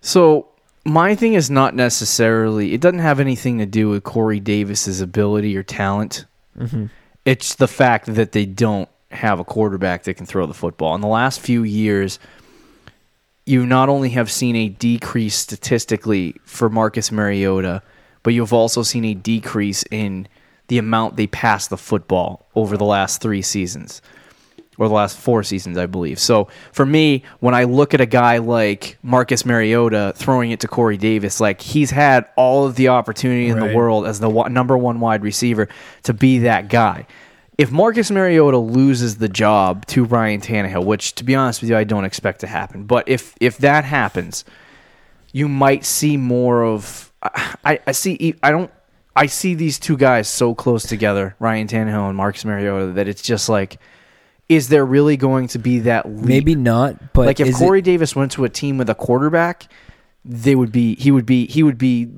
[0.00, 0.48] So
[0.90, 2.74] my thing is not necessarily.
[2.74, 6.26] It doesn't have anything to do with Corey Davis's ability or talent.
[6.58, 6.86] Mm-hmm.
[7.24, 10.94] It's the fact that they don't have a quarterback that can throw the football.
[10.94, 12.18] In the last few years,
[13.46, 17.82] you not only have seen a decrease statistically for Marcus Mariota,
[18.22, 20.28] but you've also seen a decrease in
[20.68, 24.02] the amount they pass the football over the last three seasons
[24.80, 26.18] or the last four seasons, I believe.
[26.18, 30.68] So for me, when I look at a guy like Marcus Mariota throwing it to
[30.68, 34.78] Corey Davis, like he's had all of the opportunity in the world as the number
[34.78, 35.68] one wide receiver
[36.04, 37.06] to be that guy.
[37.58, 41.76] If Marcus Mariota loses the job to Ryan Tannehill, which to be honest with you,
[41.76, 44.46] I don't expect to happen, but if if that happens,
[45.30, 47.12] you might see more of.
[47.22, 48.34] I, I see.
[48.42, 48.70] I don't.
[49.14, 53.20] I see these two guys so close together, Ryan Tannehill and Marcus Mariota, that it's
[53.20, 53.78] just like,
[54.50, 56.26] is there really going to be that leap?
[56.26, 59.70] Maybe not, but like if Corey it, Davis went to a team with a quarterback,
[60.24, 60.96] they would be.
[60.96, 61.46] He would be.
[61.46, 62.10] He would be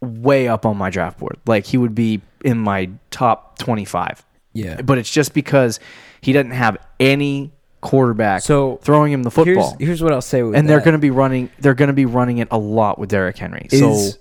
[0.00, 1.38] way up on my draft board.
[1.46, 4.24] Like he would be in my top twenty-five.
[4.52, 4.80] yeah.
[4.82, 5.80] But it's just because
[6.20, 10.42] he doesn't have any quarterback So, throwing him the football Here's, here's what I'll say
[10.42, 12.98] with and they're going to be running they're going to be running it a lot
[12.98, 13.68] with Derrick Henry.
[13.70, 14.18] Is- so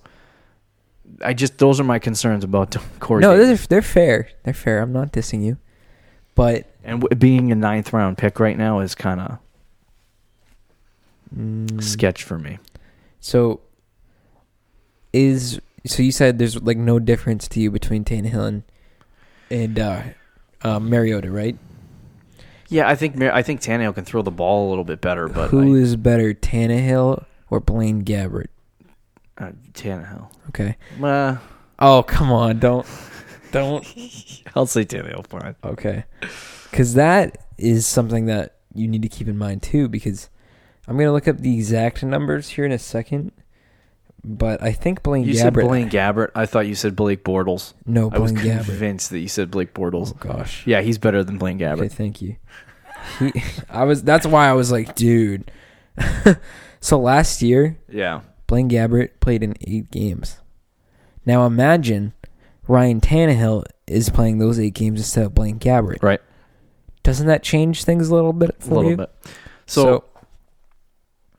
[1.24, 3.22] I just those are my concerns about Corey.
[3.22, 3.66] No, Davis.
[3.66, 4.30] they're, they're fair.
[4.44, 4.82] They're fair.
[4.82, 5.58] I'm not dissing you,
[6.38, 9.40] but and w- being a ninth round pick right now is kind of
[11.36, 12.60] mm, sketch for me.
[13.20, 13.60] So
[15.12, 18.64] is so you said there's like no difference to you between Tannehill and
[19.50, 20.02] and uh,
[20.62, 21.58] uh, Mariota, right?
[22.70, 25.28] Yeah, I think Mar- I think Tannehill can throw the ball a little bit better,
[25.28, 28.48] but Who I, is better, Tannehill or Blaine Gabbert?
[29.38, 30.30] uh, Tannehill.
[30.50, 30.76] Okay.
[31.02, 31.38] Uh,
[31.80, 32.86] Oh come on, don't
[33.52, 33.86] don't.
[34.56, 35.28] I'll say Tannehill.
[35.28, 35.56] Fine.
[35.64, 36.04] Okay,
[36.72, 39.88] because that is something that you need to keep in mind too.
[39.88, 40.30] Because
[40.88, 43.32] I'm gonna look up the exact numbers here in a second.
[44.24, 45.68] But I think Blaine You said Gabbert.
[45.68, 46.32] Blaine Gabbert.
[46.36, 47.74] I thought you said Blake Bortles.
[47.86, 48.66] no, I was Blaine Gabbert.
[48.66, 50.12] convinced that you said Blake Bortles.
[50.14, 50.66] Oh gosh.
[50.68, 51.80] Yeah, he's better than Blaine Gabbert.
[51.80, 52.36] Okay, thank you.
[53.20, 53.32] He,
[53.70, 54.04] I was.
[54.04, 55.50] That's why I was like, dude.
[56.82, 58.22] so last year, Yeah.
[58.48, 60.40] Blaine Gabbert played in eight games.
[61.26, 62.14] Now imagine
[62.68, 66.02] Ryan Tannehill is playing those eight games instead of Blaine Gabbert.
[66.04, 66.22] Right.
[67.04, 68.98] Doesn't that change things a little bit for A little you?
[68.98, 69.12] bit.
[69.66, 70.04] So,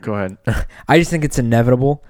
[0.02, 0.38] go ahead.
[0.88, 2.02] I just think it's inevitable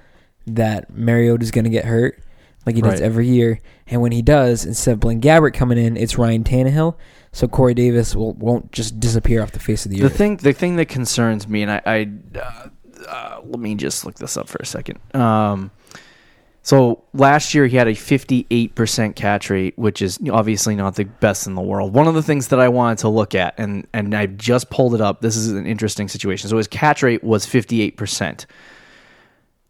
[0.47, 2.23] that Mariota's going to get hurt,
[2.67, 3.03] like he does Right.
[3.03, 3.61] every year.
[3.87, 6.97] And when he does, instead of Blaine Gabbert coming in, it's Ryan Tannehill.
[7.33, 10.17] So Corey Davis will won't just disappear off the face of the The earth.
[10.17, 12.69] thing, the thing that concerns me, and I, I uh,
[13.07, 14.99] uh, let me just look this up for a second.
[15.15, 15.71] Um,
[16.63, 21.47] so last year he had a 58% catch rate, which is obviously not the best
[21.47, 21.95] in the world.
[21.95, 24.95] One of the things that I wanted to look at, and and I just pulled
[24.95, 25.21] it up.
[25.21, 26.51] This is an interesting situation.
[26.51, 28.47] So his catch rate was 58%.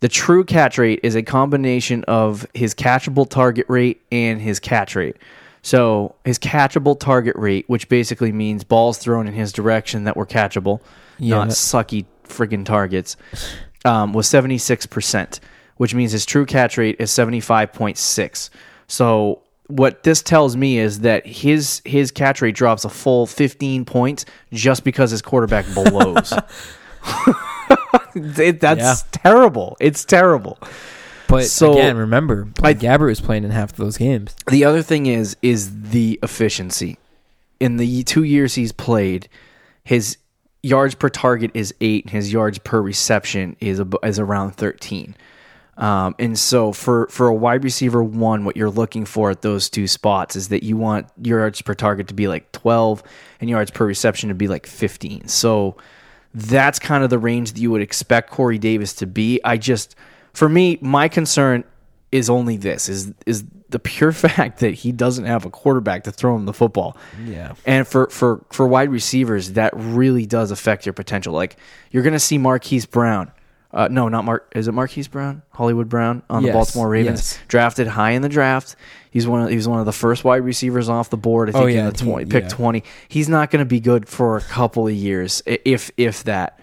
[0.01, 4.95] The true catch rate is a combination of his catchable target rate and his catch
[4.95, 5.17] rate.
[5.63, 10.27] So his catchable target rate, which basically means balls thrown in his direction that were
[10.27, 10.81] catchable,
[11.19, 13.17] not sucky friggin' targets,
[13.85, 15.41] um, was 76%,
[15.79, 18.51] which means his true catch rate is 75.6.
[18.87, 23.85] So what this tells me is that his his catch rate drops a full 15
[23.85, 26.33] points just because his quarterback blows.
[28.15, 28.95] It- that's Yeah.
[29.13, 29.77] terrible.
[29.81, 30.59] It's terrible.
[31.29, 34.35] But So- again, remember, Blaine Gabbert was playing in half of those games.
[34.51, 36.99] The other thing is is the efficiency.
[37.61, 39.29] In the two years he's played,
[39.85, 40.17] his
[40.63, 45.15] yards per target is eight, and his yards per reception is ab- is around thirteen.
[45.79, 49.71] Um, and so for for a wide receiver one, what you're looking for at those
[49.71, 53.03] two spots is that you want yards per target to be like 12
[53.41, 55.29] and yards per reception to be like 15.
[55.29, 55.77] So
[56.35, 59.41] that's kind of the range that you would expect Corey Davis to be.
[59.45, 59.95] I just,
[60.35, 61.63] for me, my concern
[62.11, 66.13] is only this: is is the pure fact that he doesn't have a quarterback to
[66.13, 66.97] throw him the football.
[67.25, 67.55] Yeah.
[67.65, 71.33] And for for for wide receivers, that really does affect your potential.
[71.33, 71.57] Like
[71.91, 73.31] you're going to see Marquise Brown.
[73.71, 74.51] Uh, no, not Mark.
[74.57, 75.43] Is it Marquise Brown?
[75.51, 77.39] Hollywood Brown on the Yes, Baltimore Ravens, yes.
[77.49, 78.77] drafted high in the draft.
[79.11, 79.43] He's one.
[79.43, 81.51] Of, he was one of the first wide receivers off the board.
[81.51, 82.49] I think Oh, yeah, in the he- twenty, pick yeah.
[82.49, 82.85] twenty.
[83.09, 86.59] He's not going to be good for a couple of years, if if that,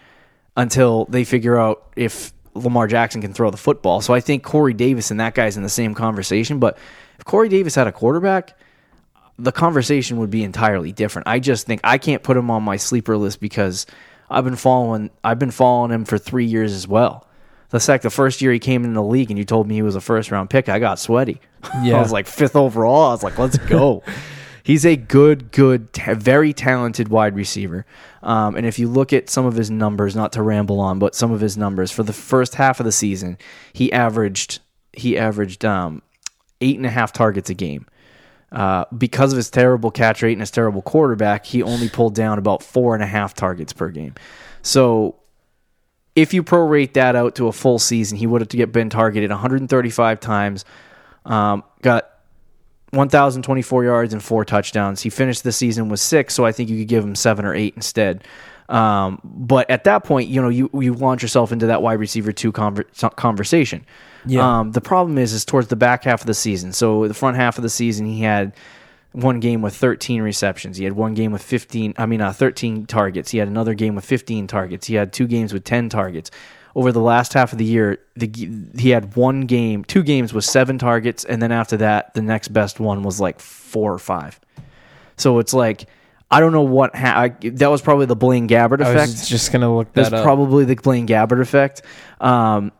[0.57, 4.01] until they figure out if Lamar Jackson can throw the football.
[4.01, 6.57] So I think Corey Davis and that guy's in the same conversation.
[6.59, 6.77] But
[7.19, 8.57] if Corey Davis had a quarterback,
[9.37, 11.27] the conversation would be entirely different.
[11.27, 13.85] I just think I can't put him on my sleeper list because
[14.29, 17.27] I've been following I've been following him for three years as well.
[17.69, 19.81] The fact the first year he came in the league and you told me he
[19.81, 21.41] was a first round pick, I got sweaty.
[21.83, 21.95] Yeah.
[21.97, 23.09] I was like fifth overall.
[23.09, 24.03] I was like, let's go.
[24.63, 27.85] He's a good, good, ta- very talented wide receiver.
[28.23, 31.13] Um, and if you look at some of his numbers, not to ramble on, but
[31.13, 33.37] some of his numbers for the first half of the season,
[33.73, 34.59] he averaged
[34.93, 36.01] he averaged um,
[36.61, 37.85] eight and a half targets a game.
[38.55, 42.39] Uh, because of his terrible catch rate and his terrible quarterback, he only pulled down
[42.39, 44.15] about four and a half targets per game.
[44.61, 45.17] So
[46.15, 48.89] if you prorate that out to a full season, he would have to get been
[48.89, 50.63] targeted 135 times.
[51.25, 52.09] Um, got
[52.91, 55.01] 1,024 yards and four touchdowns.
[55.01, 57.53] He finished the season with six, so I think you could give him seven or
[57.53, 58.23] eight instead.
[58.69, 62.31] Um, but at that point, you know, you, you launch yourself into that wide receiver
[62.31, 63.85] two conver- conversation.
[64.27, 64.59] Yeah.
[64.59, 66.73] Um, the problem is, is towards the back half of the season.
[66.73, 68.53] So the front half of the season, he had
[69.11, 70.77] one game with 13 receptions.
[70.77, 71.93] He had one game with 15.
[71.97, 73.31] I mean, uh, 13 targets.
[73.31, 74.87] He had another game with 15 targets.
[74.87, 76.31] He had two games with 10 targets.
[76.75, 78.29] Over the last half of the year, the,
[78.77, 82.49] he had one game, two games with seven targets, and then after that, the next
[82.49, 84.37] best one was like four or five.
[85.15, 85.85] So it's like
[86.29, 89.11] I don't know what ha- I, that was probably the Blaine Gabbert I effect.
[89.11, 90.23] was just gonna look That's that up.
[90.25, 91.81] probably the Blaine Gabbert effect.
[92.19, 92.73] Um,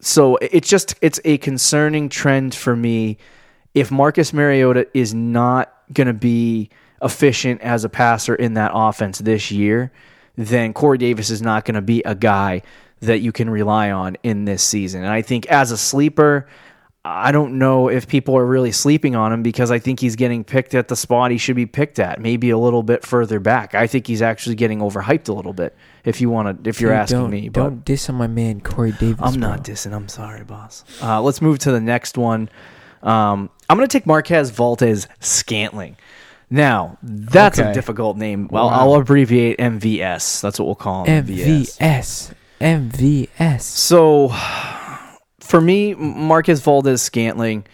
[0.00, 3.18] so it's just it's a concerning trend for me.
[3.74, 6.70] If Marcus Mariota is not going to be
[7.02, 9.92] efficient as a passer in that offense this year,
[10.36, 12.62] then Corey Davis is not going to be a guy
[13.00, 15.02] that you can rely on in this season.
[15.02, 16.46] And I think as a sleeper,
[17.08, 20.42] I don't know if people are really sleeping on him because I think he's getting
[20.44, 23.74] picked at the spot he should be picked at, maybe a little bit further back.
[23.74, 25.76] I think he's actually getting overhyped a little bit.
[26.04, 28.60] If you want to, if you're Dude, asking me, but don't diss on my man
[28.60, 29.20] Corey Davis.
[29.22, 29.92] I'm not dissing.
[29.92, 30.84] I'm sorry, boss.
[31.02, 32.48] Uh, let's move to the next one.
[33.02, 35.96] Um, I'm going to take Marquez Valdes Scantling.
[36.50, 38.48] Now, that's a difficult name.
[38.48, 38.72] Well, Wow.
[38.92, 40.40] I'll abbreviate MVS.
[40.40, 41.26] That's what we'll call him.
[41.26, 42.32] MVS.
[42.60, 43.60] MVS.
[43.62, 44.28] So,
[45.46, 47.64] for me, Marquez Valdes Scantling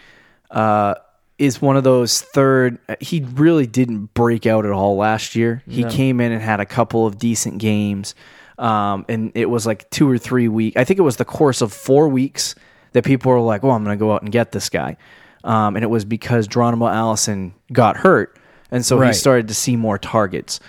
[0.50, 0.94] uh,
[1.38, 2.78] is one of those third.
[3.00, 5.62] He really didn't break out at all last year.
[5.68, 5.90] He No.
[5.90, 8.14] came in and had a couple of decent games,
[8.58, 10.76] um, and it was like two or three weeks.
[10.76, 12.54] I think it was the course of four weeks
[12.92, 14.96] that people were like, "Well, I'm going to go out and get this guy,"
[15.44, 18.36] um, and it was because Geronimo Allison got hurt,
[18.70, 20.60] and so he started to see more targets.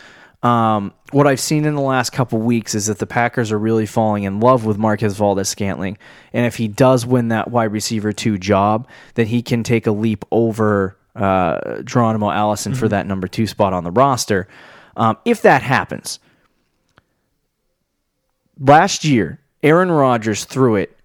[0.41, 3.85] Um, what I've seen in the last couple weeks is that the Packers are really
[3.85, 5.97] falling in love with Marquez Valdes Scantling,
[6.33, 9.91] and if he does win that wide receiver two job, then he can take a
[9.91, 14.47] leap over uh, Geronimo Allison for that number two spot on the roster.
[14.97, 16.19] Um, if that happens,
[18.59, 20.97] last year Aaron Rodgers threw it.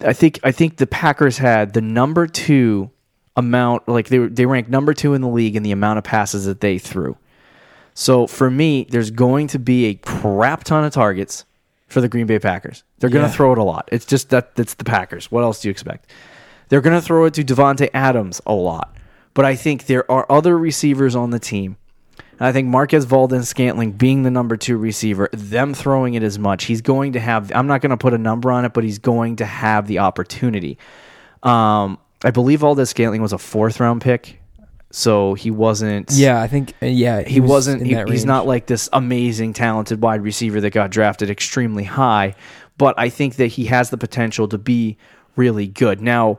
[0.00, 2.90] I think I think the Packers had the number two
[3.36, 6.46] amount, like they they ranked number two in the league in the amount of passes
[6.46, 7.16] that they threw.
[8.00, 11.44] So for me, there's going to be a crap ton of targets
[11.86, 12.82] for the Green Bay Packers.
[12.98, 13.30] They're going Yeah.
[13.30, 13.90] to throw it a lot.
[13.92, 15.30] It's just that that's the Packers.
[15.30, 16.10] What else do you expect?
[16.70, 18.96] They're going to throw it to Davante Adams a lot.
[19.34, 21.76] But I think there are other receivers on the team.
[22.38, 26.38] And I think Marquez Valdes Scantling being the number two receiver, them throwing it as
[26.38, 27.52] much, he's going to have.
[27.54, 29.98] I'm not going to put a number on it, but he's going to have the
[29.98, 30.78] opportunity.
[31.42, 34.39] Um, I believe Valdes Scantling was a fourth round pick,
[34.90, 36.10] so he wasn't.
[36.12, 36.74] Yeah, I think.
[36.82, 37.82] uh, yeah, he, was wasn't.
[37.82, 38.24] He, he's range.
[38.24, 42.34] not like this amazing, talented wide receiver that got drafted extremely high,
[42.76, 44.96] but I think that he has the potential to be
[45.36, 46.00] really good.
[46.00, 46.38] Now,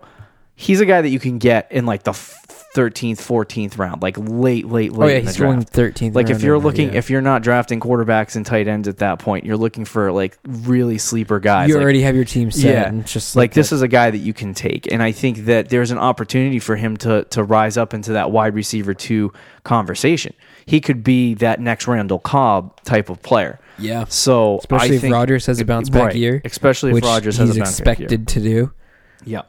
[0.61, 4.65] he's a guy that you can get in like the thirteenth, fourteenth round, like late,
[4.67, 5.05] late, late.
[5.05, 6.15] Oh yeah, in the he's going thirteenth.
[6.15, 9.43] Like if you're looking, if you're not drafting quarterbacks and tight ends at that point,
[9.45, 11.67] you're looking for like really sleeper guys.
[11.67, 13.87] you like, already have your team set, yeah, and just like, like, this is a
[13.87, 17.25] guy that you can take, and I think that there's an opportunity for him to
[17.25, 20.33] to rise up into that wide receiver two conversation.
[20.65, 23.59] He could be that next Randall Cobb type of player.
[23.79, 26.95] yeah, So especially I if think, Rodgers has a bounce back right, year, especially if
[26.95, 28.05] which Rodgers has a bounce back year.
[28.05, 28.71] expected to do.
[29.25, 29.41] Yeah.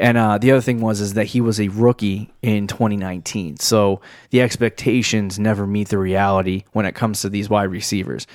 [0.00, 4.00] And uh, the other thing was is that he was a rookie in 2019, so
[4.30, 8.26] the expectations never meet the reality when it comes to these wide receivers,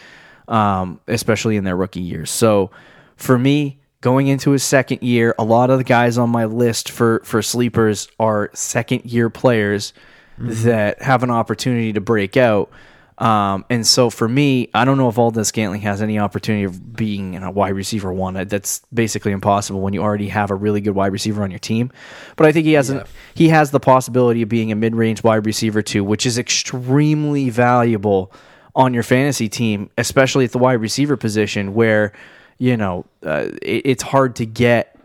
[0.48, 2.30] um, especially in their rookie years.
[2.30, 2.70] So
[3.16, 6.92] for me, going into his second year, a lot of the guys on my list
[6.92, 9.92] for for sleepers are second year players
[10.38, 12.70] that have an opportunity to break out.
[13.18, 16.96] Um, and so for me, I don't know if Valdes Scantling has any opportunity of
[16.96, 18.34] being a wide receiver one.
[18.34, 21.92] That's basically impossible when you already have a really good wide receiver on your team.
[22.36, 25.24] But I think he has an, he has the possibility of being a mid range
[25.24, 28.34] wide receiver too, which is extremely valuable
[28.76, 32.12] on your fantasy team, especially at the wide receiver position where
[32.58, 35.00] you know uh, it, it's hard to get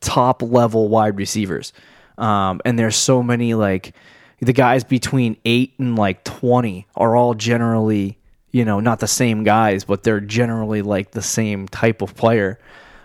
[0.00, 1.72] top level wide receivers.
[2.18, 3.94] Um, and there's so many like
[4.42, 8.18] the guys between eight and like 20 are all generally,
[8.50, 12.58] you know, not the same guys, but they're generally like the same type of player.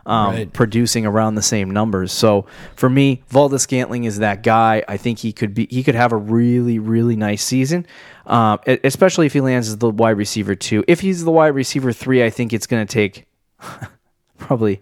[0.06, 0.54] Um, Right.
[0.54, 2.14] producing around the same numbers.
[2.14, 2.46] So
[2.78, 4.82] for me, Valdes Scantling is that guy.
[4.88, 7.86] I think he could be he could have a really really nice season,
[8.26, 10.86] um, e- especially if he lands as the wide receiver two.
[10.88, 13.26] If he's the wide receiver three, I think it's going to take
[14.38, 14.82] probably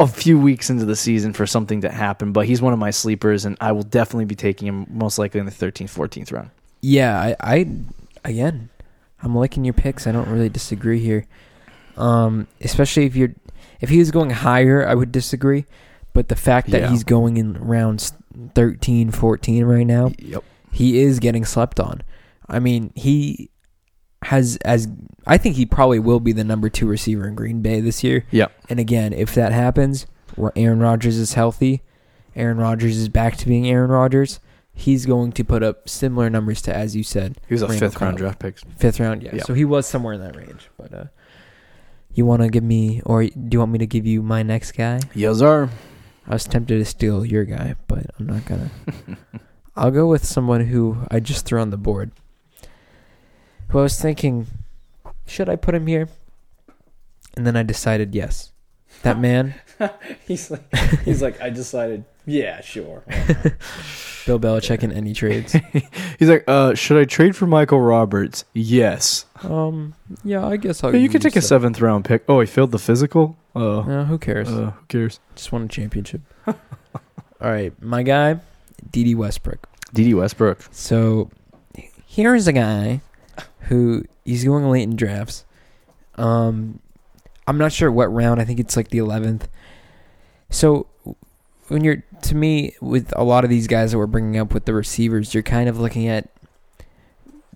[0.00, 2.32] a few weeks into the season for something to happen.
[2.32, 5.38] But he's one of my sleepers, and I will definitely be taking him most likely
[5.40, 6.50] in the 13th, 14th round.
[6.80, 7.68] Yeah, I, I
[8.24, 8.70] again,
[9.22, 10.06] I'm liking your picks.
[10.06, 11.26] I don't really disagree here.
[11.96, 13.34] Um, especially if you're
[13.80, 15.66] if he was going higher, I would disagree.
[16.12, 16.90] But the fact that Yeah.
[16.90, 18.12] he's going in rounds
[18.54, 20.42] 13, 14 right now, Yep.
[20.72, 22.02] he is getting slept on.
[22.48, 23.50] I mean, he
[24.22, 24.88] has as
[25.26, 28.24] I think he probably will be the number two receiver in Green Bay this year.
[28.30, 28.48] Yeah.
[28.68, 30.06] And again, if that happens,
[30.36, 31.82] where Aaron Rodgers is healthy,
[32.36, 34.40] Aaron Rodgers is back to being Aaron Rodgers.
[34.72, 37.90] He's going to put up similar numbers to as you said, He was a Randall
[37.90, 38.58] fifth round draft pick.
[38.78, 39.22] fifth round.
[39.22, 39.42] Yeah, Yeah.
[39.42, 40.70] so he was somewhere in that range.
[40.78, 41.04] But uh,
[42.14, 44.72] you want to give me, or do you want me to give you my next
[44.72, 45.00] guy?
[45.14, 45.68] Yes, sir.
[46.26, 48.70] I was tempted to steal your guy, but I'm not gonna.
[49.76, 52.12] I'll go with someone who I just threw on the board.
[53.70, 54.46] Who I was thinking,
[55.26, 56.08] should I put him here?
[57.36, 58.52] And then I decided yes.
[59.02, 59.54] That man,
[60.26, 63.02] he's like, he's like, I decided, yeah, sure.
[64.26, 65.52] Bill Belichick in any trades.
[66.18, 68.44] he's like, uh, should I trade for Michael Roberts?
[68.52, 69.24] Yes.
[69.44, 70.90] Um, yeah, I guess I'll.
[70.92, 71.46] Hey, you could use take a that.
[71.46, 72.24] seventh round pick.
[72.28, 73.36] Oh, he failed the physical.
[73.54, 74.48] Uh, Uh, who cares?
[74.50, 75.20] uh, who cares?
[75.36, 76.20] Just won a championship.
[76.46, 76.54] All
[77.40, 78.40] right, my guy,
[78.90, 79.66] Dede Westbrook.
[79.94, 80.58] Dede Westbrook.
[80.72, 81.30] So
[82.06, 83.00] here's a guy
[83.62, 85.44] who he's going late in drafts.
[86.16, 86.80] Um,
[87.46, 88.40] I'm not sure what round.
[88.40, 89.42] I think it's like the 11th.
[90.50, 90.86] So
[91.68, 94.64] when you're to me with a lot of these guys that we're bringing up with
[94.64, 96.28] the receivers, you're kind of looking at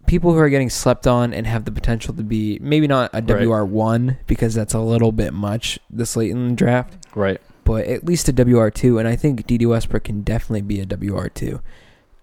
[0.06, 3.20] people who are getting slept on and have the potential to be maybe not a.
[3.22, 7.40] WR one because that's a little bit much this late in the draft Right.
[7.64, 11.60] but at least a WR2, and I think Dede Westbrook can definitely be a WR2.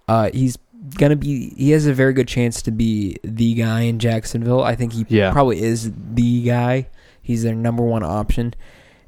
[0.07, 0.57] Uh, he's
[0.95, 1.53] gonna be.
[1.57, 4.61] He has a very good chance to be the guy in Jacksonville.
[4.63, 5.31] I think he Yeah.
[5.31, 6.87] probably is the guy.
[7.21, 8.53] He's their number one option,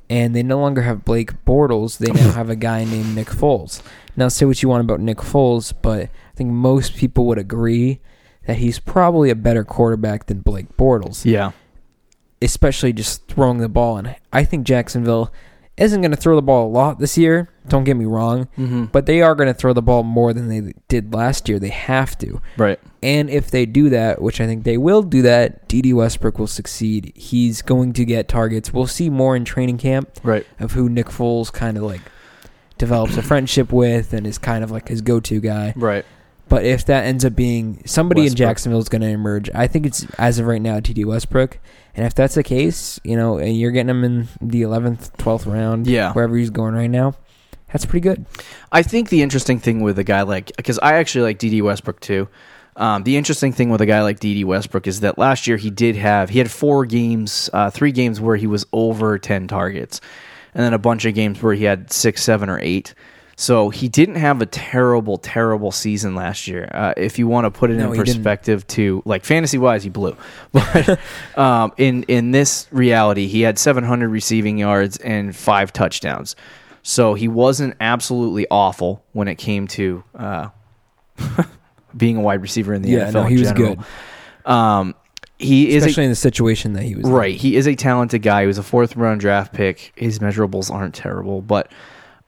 [0.10, 1.98] and they no longer have Blake Bortles.
[1.98, 3.82] They now have a guy named Nick Foles.
[4.16, 8.00] Now, say what you want about Nick Foles, but I think most people would agree
[8.46, 11.52] that he's probably a better quarterback than Blake Bortles Yeah.
[12.42, 13.98] especially just throwing the ball.
[13.98, 15.32] And I think Jacksonville
[15.78, 17.50] isn't going to throw the ball a lot this year.
[17.68, 18.86] Don't get me wrong, Mm-hmm.
[18.86, 21.58] but they are going to throw the ball more than they did last year.
[21.60, 22.42] They have to.
[22.58, 22.80] Right.
[23.02, 26.48] And if they do that, which I think they will do that, Dede Westbrook will
[26.48, 27.12] succeed.
[27.16, 28.72] He's going to get targets.
[28.74, 30.46] We'll see more in training camp Right.
[30.60, 32.02] of who Nick Foles kind of like
[32.78, 35.74] develops a friendship with and is kind of like his go-to guy.
[35.76, 36.06] Right.
[36.50, 39.86] But if that ends up being somebody in Jacksonville is going to emerge, I think
[39.86, 41.58] it's as of right now Dede Westbrook.
[41.96, 45.52] And if that's the case, you know, and you're getting him in the 11th, 12th
[45.52, 46.12] round, Yeah.
[46.14, 47.16] wherever he's going right now,
[47.72, 48.26] that's pretty good.
[48.72, 52.00] I think the interesting thing with a guy like because I actually like Dede Westbrook
[52.02, 52.28] too.
[52.76, 55.70] Um, the interesting thing with a guy like Dede Westbrook is that last year he
[55.72, 60.02] did have he had four games, uh, three games where he was over ten targets,
[60.54, 62.94] and then a bunch of games where he had six, seven, or eight.
[63.44, 66.70] So he didn't have a terrible, terrible season last year.
[66.72, 69.90] Uh, if you want to put it No, in perspective, to like fantasy wise, he
[69.90, 70.16] blew.
[70.54, 70.98] But
[71.38, 76.38] um, in in this reality, he had 700 receiving yards and five touchdowns.
[76.84, 80.48] So he wasn't absolutely awful when it came to uh,
[81.98, 83.14] being a wide receiver in the Yeah, NFL.
[83.14, 83.76] no, in he was general.
[84.46, 84.52] good.
[84.52, 84.96] Um,
[85.38, 87.12] he is a, in the situation that he was in.
[87.12, 87.36] right.
[87.36, 88.42] He is a talented guy.
[88.42, 89.92] He was a fourth round draft pick.
[89.98, 91.70] His measurables aren't terrible, but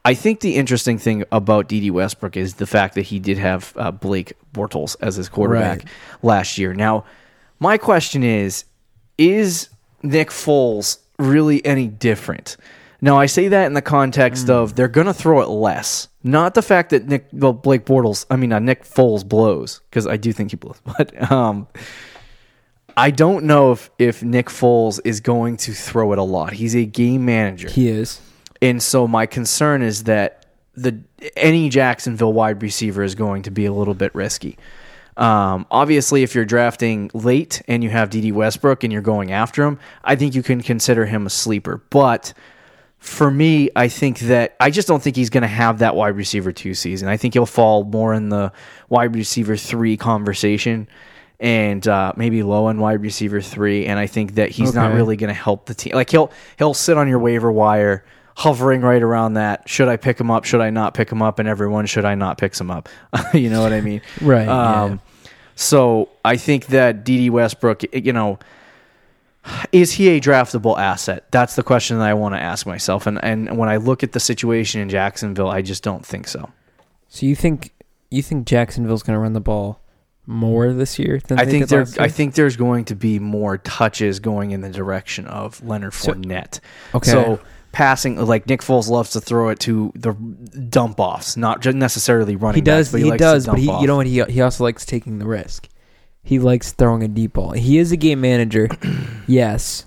[0.06, 3.72] I think the interesting thing about Dede Westbrook is the fact that he did have
[3.76, 5.88] uh, Blake Bortles as his quarterback Right.
[6.22, 6.72] last year.
[6.72, 7.04] Now,
[7.58, 8.64] my question is:
[9.18, 9.68] Is
[10.02, 12.56] Nick Foles really any different?
[13.00, 16.54] Now, I say that in the context of they're going to throw it less, not
[16.54, 20.16] the fact that Nick, well, Blake Bortles, I mean, uh, Nick Foles blows because I
[20.16, 21.66] do think he blows, but um,
[22.96, 26.52] I don't know if if Nick Foles is going to throw it a lot.
[26.54, 28.20] He's a game manager, He is.
[28.62, 30.98] And so my concern is that the
[31.36, 34.58] any Jacksonville wide receiver is going to be a little bit risky.
[35.16, 39.64] Um, obviously, if you're drafting late and you have Dede Westbrook and you're going after
[39.64, 41.82] him, I think you can consider him a sleeper.
[41.88, 42.34] But
[42.98, 46.16] for me, I think that I just don't think he's going to have that wide
[46.16, 47.08] receiver two season.
[47.08, 48.52] I think he'll fall more in the
[48.88, 50.88] wide receiver three conversation
[51.38, 53.86] and uh, maybe low end wide receiver three.
[53.86, 55.94] And I think that he's not really going to help the team.
[55.94, 58.04] Like he'll he'll sit on your waiver wire,
[58.38, 59.66] hovering right around that.
[59.68, 60.44] Should I pick him up?
[60.44, 61.38] Should I not pick him up?
[61.38, 62.88] And everyone should I not picks him up?
[63.34, 64.02] you know what I mean?
[64.20, 65.30] Right, Um, yeah.
[65.54, 68.38] So I think that Dede Westbrook, you know,
[69.72, 71.24] is he a draftable asset?
[71.30, 73.06] That's the question that I want to ask myself.
[73.06, 76.50] And and when I look at the situation in Jacksonville, I just don't think so.
[77.08, 77.72] So you think
[78.10, 79.80] you think Jacksonville's going to run the ball
[80.26, 81.86] more this year than I think there?
[82.00, 86.12] I think there's going to be more touches going in the direction of Leonard So-
[86.12, 86.60] Fournette.
[86.94, 87.10] Okay.
[87.10, 87.40] So
[87.76, 92.34] passing like Nick Foles loves to throw it to the dump offs, not just necessarily
[92.34, 92.54] running.
[92.54, 92.86] he does.
[92.88, 93.82] backs, but he likes does, but he, off.
[93.82, 94.06] you know what?
[94.06, 95.68] He he also likes taking the risk.
[96.22, 97.50] He likes throwing a deep ball.
[97.52, 98.68] He is a game manager,
[99.26, 99.84] yes,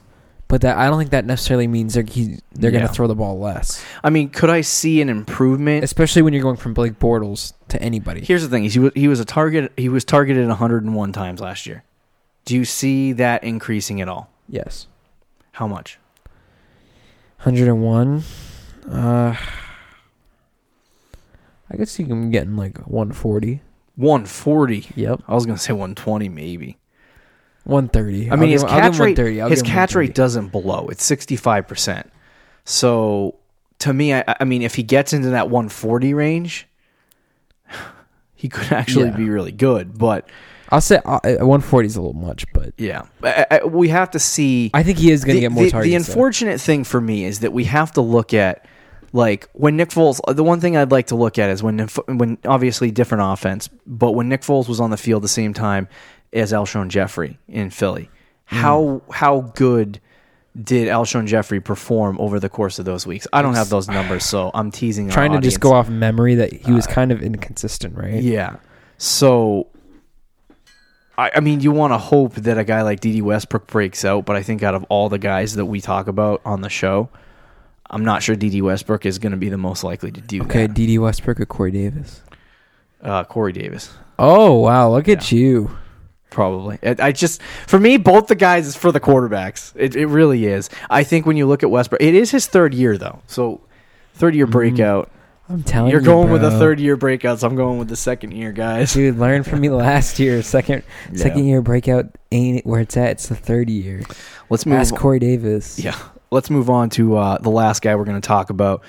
[0.48, 2.78] but that I don't think that necessarily means they're he, they're Yeah.
[2.80, 5.84] going to throw the ball less, I mean, could I see an improvement?
[5.84, 8.22] especially when you're going from Blake Bortles to anybody.
[8.22, 9.72] Here's the thing: he was he was a target.
[9.78, 11.84] He was targeted 101 times last year.
[12.46, 14.30] Do you see that increasing at all?
[14.48, 14.86] yes,
[15.54, 15.98] How much?
[17.44, 18.24] 101.
[18.90, 19.36] Uh,
[21.72, 23.62] I could see him getting like 140.
[23.96, 24.88] 140.
[24.96, 26.78] Yep, I was gonna say 120, maybe.
[27.66, 28.32] 130.
[28.32, 29.42] I mean, his catch rate 130.
[29.42, 30.88] I'll his catch rate doesn't blow.
[30.88, 32.12] It's 65 percent.
[32.66, 33.36] So
[33.80, 36.68] to me, I, I mean, if he gets into that 140 range,
[38.36, 39.18] he could actually Yeah.
[39.18, 39.98] be really good.
[39.98, 40.28] But
[40.72, 44.20] I'll say uh, 140 is a little much, but yeah, I, I, we have to
[44.20, 44.70] see.
[44.74, 45.92] I think he is going to get more the, targets.
[45.92, 46.12] the though.
[46.14, 48.66] unfortunate thing for me is that we have to look at
[49.12, 50.20] like when Nick Foles.
[50.36, 54.12] The one thing I'd like to look at is when when obviously different offense, but
[54.12, 55.88] when Nick Foles was on the field the same time
[56.34, 58.10] as Alshon Jeffery in Philly,
[58.46, 58.56] Hmm.
[58.58, 60.00] how how good
[60.62, 63.28] did Alshon Jeffery perform over the course of those weeks?
[63.32, 65.06] I don't have those numbers, so I'm teasing.
[65.08, 68.22] our trying to just go off memory that he was kind of inconsistent, right?
[68.22, 68.58] Yeah.
[68.98, 69.68] So,
[71.20, 74.26] I, I mean, you want to hope that a guy like Dede Westbrook breaks out,
[74.26, 77.10] but I think out of all the guys that we talk about on the show,
[77.90, 80.46] I'm not sure Dede Westbrook is going to be the most likely to do that.
[80.46, 80.74] Okay, that.
[80.74, 80.98] D.D.
[80.98, 82.22] Westbrook or Corey Davis?
[83.02, 85.78] Uh, Corey Davis, Oh wow, look at you.
[86.30, 86.78] probably.
[86.84, 89.74] I, I just, for me, both the guys is for the quarterbacks.
[89.76, 90.70] It, it really is.
[90.90, 93.22] I think when you look at Westbrook, it is his third year though.
[93.28, 93.60] So,
[94.14, 95.12] third year breakout.
[95.50, 96.60] I'm telling You're you, going with the bro.
[96.60, 97.44] third year breakouts.
[97.44, 98.94] I'm going with the second year guys.
[98.94, 100.44] Dude, learn from me last year.
[100.44, 101.18] Second, Yeah.
[101.24, 103.12] second year breakout ain't where it's at.
[103.12, 104.04] It's the third year.
[104.52, 104.78] Let's move.
[104.80, 105.80] Ask Corey Davis.
[105.80, 105.98] Yeah.
[106.30, 108.84] Let's move on to uh, the last guy we're going to talk about.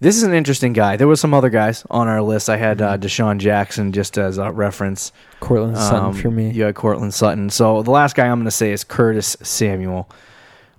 [0.00, 0.96] This is an interesting guy.
[0.96, 2.48] There was some other guys on our list.
[2.48, 5.12] I had uh, DeSean Jackson just as a reference.
[5.40, 6.50] Courtland Sutton Um, for me.
[6.52, 7.50] You had Courtland Sutton.
[7.50, 10.08] So the last guy I'm going to say is Curtis Samuel.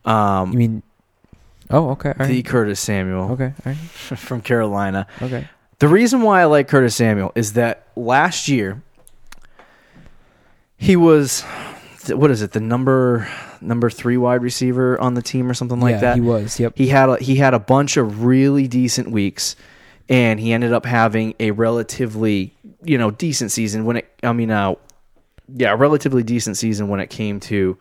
[0.06, 0.84] Um, You mean?
[1.70, 2.14] Oh, okay.
[2.20, 2.46] All the right.
[2.46, 3.54] Curtis Samuel Okay.
[3.66, 3.76] Right.
[3.78, 5.08] from Carolina.
[5.22, 5.48] Okay.
[5.80, 8.82] The reason why I like Curtis Samuel is that last year
[10.78, 11.44] he was
[12.08, 13.28] what is it the number
[13.62, 16.16] number three wide receiver on the team or something like yeah, that.
[16.16, 16.60] he was.
[16.60, 16.74] Yep.
[16.76, 19.56] He had a, he had a bunch of really decent weeks,
[20.08, 22.54] and he ended up having a relatively
[22.84, 24.10] you know decent season when it.
[24.24, 24.76] I mean, uh,
[25.54, 27.78] yeah, a relatively decent season when it came to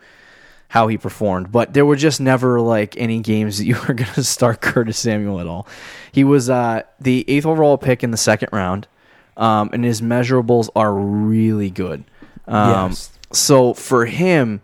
[0.68, 1.50] how he performed.
[1.50, 4.98] But there were just never like any games that you were going to start Curtis
[4.98, 5.66] Samuel at all.
[6.12, 8.86] He was uh, the eighth overall pick in the second round,
[9.36, 12.04] um, and his measurables are really good.
[12.46, 13.10] Um, Yes.
[13.30, 14.62] So for him,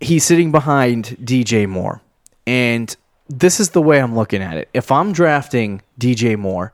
[0.00, 2.00] he's sitting behind DJ Moore.
[2.46, 2.94] And
[3.28, 4.68] this is the way I'm looking at it.
[4.72, 6.72] If I'm drafting DJ Moore,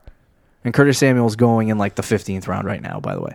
[0.64, 3.34] and Curtis Samuel's going in like the 15th round right now, by the way.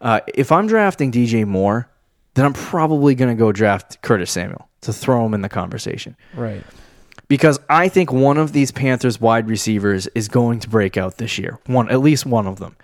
[0.00, 1.88] Uh, if I'm drafting DJ Moore,
[2.34, 6.16] then I'm probably going to go draft Curtis Samuel to throw him in the conversation.
[6.34, 6.62] right.
[7.26, 11.38] Because I think one of these Panthers wide receivers is going to break out this
[11.38, 11.58] year.
[11.64, 12.76] One, at least one of them.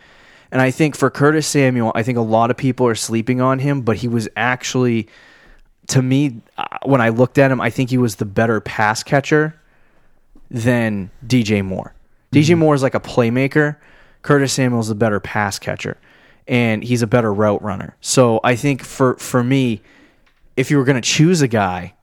[0.51, 3.59] And I think for Curtis Samuel, I think a lot of people are sleeping on
[3.59, 5.09] him, but he was actually,
[5.89, 9.03] to me, uh, when I looked at him, I think he was the better pass
[9.03, 9.61] catcher
[10.51, 11.95] than DJ Moore.
[12.33, 13.77] DJ Moore is like a playmaker.
[14.23, 15.97] Curtis Samuel's the better pass catcher,
[16.49, 17.97] and he's a better route runner.
[18.01, 19.83] So I think for for me,
[20.57, 21.95] if you were going to choose a guy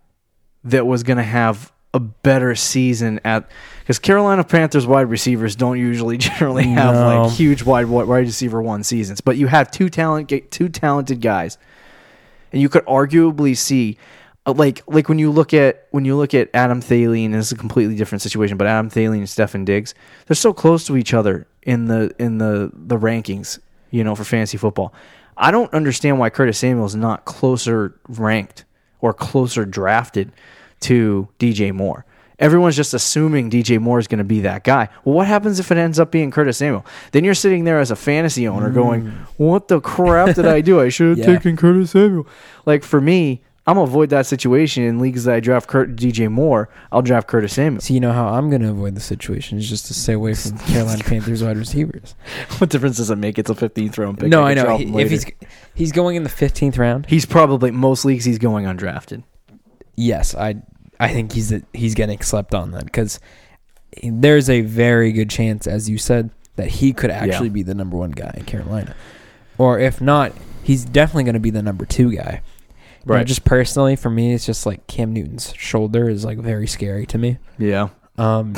[0.64, 5.80] that was going to have a better season at because Carolina Panthers wide receivers don't
[5.80, 7.24] usually generally have No.
[7.24, 11.58] like huge wide wide receiver one seasons, but you have two talent two talented guys,
[12.52, 13.98] and you could arguably see.
[14.46, 17.56] uh, Like like when you look at when you look at Adam Thielen, it's a
[17.58, 18.58] completely different situation.
[18.58, 19.96] But Adam Thielen and Stefon Diggs,
[20.28, 23.60] they're so close to each other in the in the the rankings,
[23.92, 24.94] you know, for fantasy football.
[25.36, 28.66] I don't understand why Curtis Samuel is not closer ranked
[29.02, 30.32] or closer drafted
[30.82, 32.06] to DJ Moore.
[32.40, 34.90] Everyone's just assuming DJ Moore is going to be that guy.
[35.04, 36.86] Well, what happens if it ends up being Curtis Samuel?
[37.12, 39.14] Then you're sitting there as a fantasy owner going, mm.
[39.38, 40.80] "What the crap did I do?
[40.80, 41.36] I should have Yeah.
[41.38, 42.28] taken Curtis Samuel."
[42.68, 46.32] Like for me, I'm gonna avoid that situation in leagues that I draft Kurt, DJ
[46.32, 46.70] Moore.
[46.92, 47.82] I'll draft Curtis Samuel.
[47.82, 50.36] So you know how I'm going to avoid the situation is just to stay away
[50.36, 52.16] from Carolina Panthers wide receivers.
[52.60, 53.38] what difference does it make?
[53.38, 54.30] It's a 15th round pick.
[54.30, 54.78] no, I I know.
[54.78, 55.26] He- if he's
[55.76, 59.24] he's going in the 15th round, he's probably most leagues he's going undrafted.
[59.98, 60.56] yes, I
[61.00, 63.20] I think he's he's getting slept on then because
[64.02, 67.98] there's a very good chance, as you said, that he could actually be the number
[67.98, 68.96] one guy in Carolina,
[69.58, 70.32] or if not,
[70.64, 72.42] he's definitely going to be the number two guy.
[73.16, 73.26] Right.
[73.28, 77.18] just personally, for me, it's just like Cam Newton's shoulder is like very scary to
[77.18, 77.38] me.
[77.58, 77.90] Yeah.
[78.18, 78.56] Um,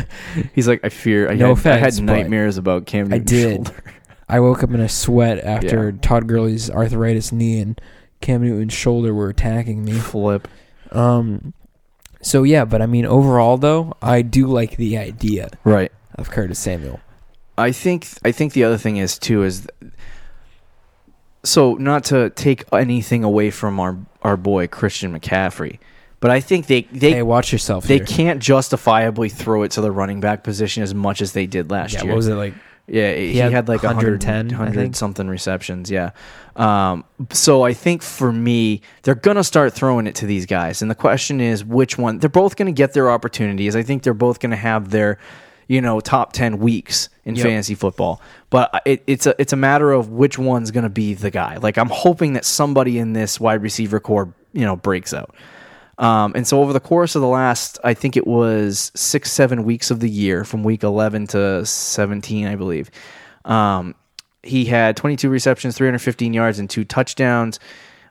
[0.54, 1.30] He's like, I fear.
[1.30, 3.54] I, No had, I had nightmares about Cam I Newton's did.
[3.68, 3.84] shoulder.
[4.28, 5.98] I woke up in a sweat after Yeah.
[6.00, 7.78] Todd Gurley's arthritis knee and
[8.22, 9.92] Cam Newton's shoulder were attacking me.
[9.92, 10.48] Flip.
[10.92, 11.52] Um,
[12.22, 15.92] so yeah, but I mean, overall though, I do like the idea Right.
[16.14, 17.00] of Curtis Samuel.
[17.58, 19.66] I think I think the other thing is too is
[21.44, 25.78] so not to take anything away from our our boy Christian McCaffrey,
[26.20, 27.84] but I think they they hey, watch yourself.
[27.84, 28.06] they here.
[28.06, 31.94] can't justifiably throw it to the running back position as much as they did last
[31.94, 32.12] Yeah, year.
[32.12, 32.54] what was it like?
[32.86, 35.90] Yeah, he, had had, like 110, 110, 100 something receptions.
[35.90, 36.10] Yeah.
[36.54, 40.82] Um, so I think for me, they're going to start throwing it to these guys.
[40.82, 42.18] And the question is which one?
[42.18, 43.74] They're both going to get their opportunities.
[43.74, 45.18] I think they're both going to have their,
[45.66, 47.44] you know, top 10 weeks in Yep.
[47.46, 48.20] fantasy football.
[48.50, 51.56] But it, it's a it's a matter of which one's going to be the guy.
[51.56, 55.34] Like I'm hoping that somebody in this wide receiver core, you know, breaks out.
[55.96, 59.62] Um, and so over the course of the last, I think it was six, seven
[59.62, 62.90] weeks of the year, from week 11 to 17, I believe,
[63.44, 63.94] um,
[64.42, 67.60] he had 22 receptions, 315 yards, and two touchdowns.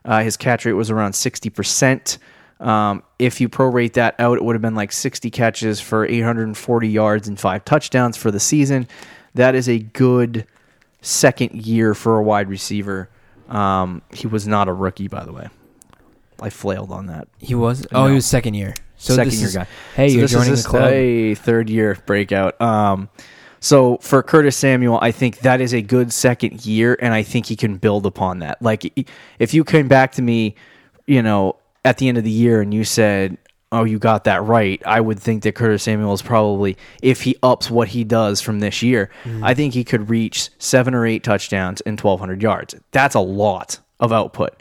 [0.02, 2.18] Uh, his catch rate was around 60%.
[2.60, 6.88] Um, if you prorate that out, it would have been like 60 catches for 840
[6.88, 8.86] yards and five touchdowns for the season.
[9.34, 10.46] That is a good
[11.02, 13.08] second year for a wide receiver.
[13.48, 15.48] Um, he was not a rookie, by the way.
[16.40, 17.28] I flailed on that.
[17.38, 17.86] He was.
[17.92, 18.08] Oh, No.
[18.08, 18.74] he was second year.
[18.96, 19.66] So Second this year is- guy.
[19.96, 20.84] Hey, So you're this joining the club.
[20.92, 22.60] A third year breakout.
[22.60, 23.08] Um,
[23.60, 27.46] so for Curtis Samuel, I think that is a good second year, and I think
[27.46, 28.62] he can build upon that.
[28.62, 28.92] Like
[29.38, 30.54] if you came back to me,
[31.06, 33.36] you know, at the end of the year and you said,
[33.72, 37.36] "Oh, you got that right," I would think that Curtis Samuel is probably, if he
[37.42, 39.44] ups what he does from this year, Mm-hmm.
[39.44, 42.74] I think he could reach seven or eight touchdowns and twelve hundred yards.
[42.90, 44.54] That's a lot of output.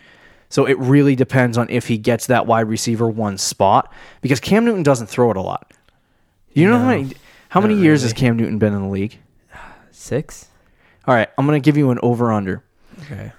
[0.49, 4.65] So it really depends on if he gets that wide receiver one spot because Cam
[4.65, 5.73] Newton doesn't throw it a lot.
[6.51, 7.13] You know how many
[7.49, 8.13] how many years has.
[8.13, 9.17] Cam Newton been in the league?
[9.91, 10.49] Six.
[11.07, 12.63] All right, I'm going to give you an over under.
[13.01, 13.31] Okay.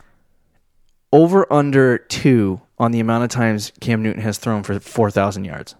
[1.12, 5.74] Over under 2 on the amount of times Cam Newton has thrown for 4,000 yards.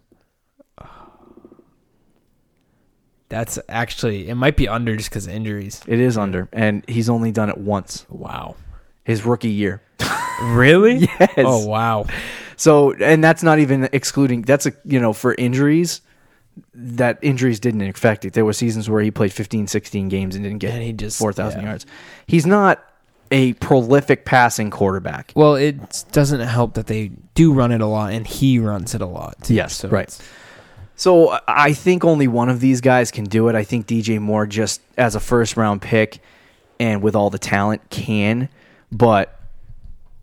[3.29, 4.35] That's actually it.
[4.35, 5.83] Might be under just because of injuries.
[5.87, 8.07] It is under and he's only done it once.
[8.09, 8.55] Wow.
[9.05, 9.83] His rookie year.
[10.43, 10.97] Really?
[11.21, 11.31] Yes.
[11.39, 12.07] Oh wow.
[12.57, 14.43] So, and that's not even excluding.
[14.43, 16.01] That's a you know for injuries.
[16.75, 18.33] That injuries didn't affect it.
[18.33, 21.21] There were seasons where he played 15, 16 games and didn't get And he just-
[21.21, 21.69] four thousand yeah.
[21.69, 21.87] yards.
[22.27, 22.85] He's not
[23.35, 25.33] a prolific passing quarterback.
[25.35, 29.01] Well, it doesn't help that they do run it a lot, and he runs it
[29.01, 29.35] a lot.
[29.43, 30.17] too, Yes, so right.
[30.95, 33.57] So I- I think only one of these guys can do it.
[33.57, 36.21] I think DJ Moore just as a first round pick
[36.79, 38.49] and with all the talent can,
[38.93, 39.37] but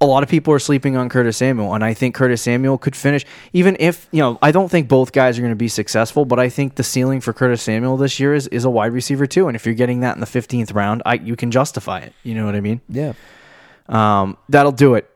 [0.02, 2.96] a lot of people are sleeping on Curtis Samuel, and I think Curtis Samuel could
[2.96, 3.24] finish.
[3.54, 6.40] Even if you know, I don't think both guys are going to be successful, but
[6.40, 9.48] I think the ceiling for Curtis Samuel this year is is a wide receiver too.
[9.48, 12.14] And if you're getting that in the 15th round, I you can justify it.
[12.24, 12.82] You know what I mean?
[12.90, 13.14] Yeah.
[13.88, 15.08] Um, that'll do it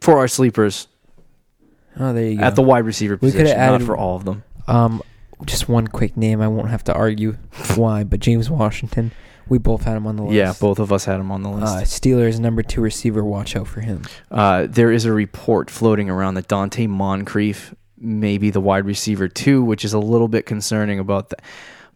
[0.00, 0.88] for our sleepers
[1.98, 2.44] Oh, there you go.
[2.44, 4.42] at the wide receiver We position, not added- for all of them.
[4.68, 5.02] um,
[5.46, 6.40] just one quick name.
[6.42, 7.32] I won't have to argue
[7.76, 9.12] why, but James Washington.
[9.50, 10.34] We both had him on the list.
[10.34, 11.66] Yeah, both of us had him on the list.
[11.66, 13.24] Uh, Steelers number two receiver.
[13.24, 14.04] Watch out for him.
[14.30, 19.26] Uh, there is a report floating around that Donte Moncrief may be the wide receiver
[19.26, 21.42] too, which is a little bit concerning about that.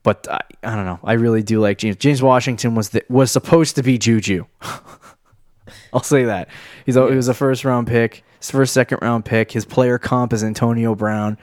[0.03, 0.99] But I, I don't know.
[1.05, 1.97] I really do like James.
[1.97, 4.47] James Washington was the, was supposed to be Juju.
[5.93, 6.49] I'll say that.
[6.85, 9.53] He's a, he was a first round pick, his first second round pick.
[9.53, 11.39] His player comp is Antonio Brown,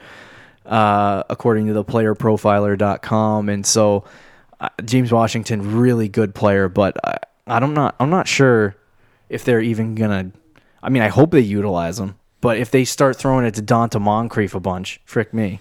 [0.66, 3.48] uh, according to the playerprofiler.com.
[3.48, 4.04] And so
[4.62, 8.76] uh, James Washington, really good player, but I, I'm not I'm not sure
[9.28, 10.30] if they're even gonna.
[10.82, 14.00] I mean, I hope they utilize him, but if they start throwing it to Donte
[14.00, 15.60] Moncrief a bunch, frick me.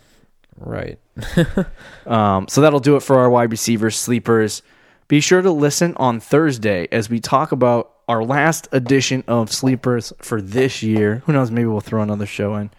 [0.55, 0.99] Right.
[2.05, 4.63] Um, so that'll do it for our wide receivers sleepers.
[5.07, 10.11] Be sure to listen on Thursday as we talk about our last edition of sleepers
[10.19, 11.21] for this year.
[11.25, 11.51] Who knows?
[11.51, 12.71] Maybe we'll throw another show in,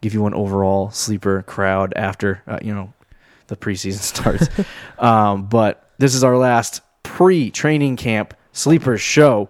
[0.00, 2.92] give you an overall sleeper crowd after uh, you know
[3.48, 4.48] the preseason starts.
[4.98, 9.48] um, but this is our last pre-training camp sleepers show.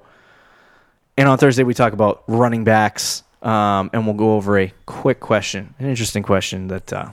[1.17, 5.21] And on Thursday we talk about running backs, um, and we'll go over a quick
[5.21, 7.11] question, an interesting question that uh,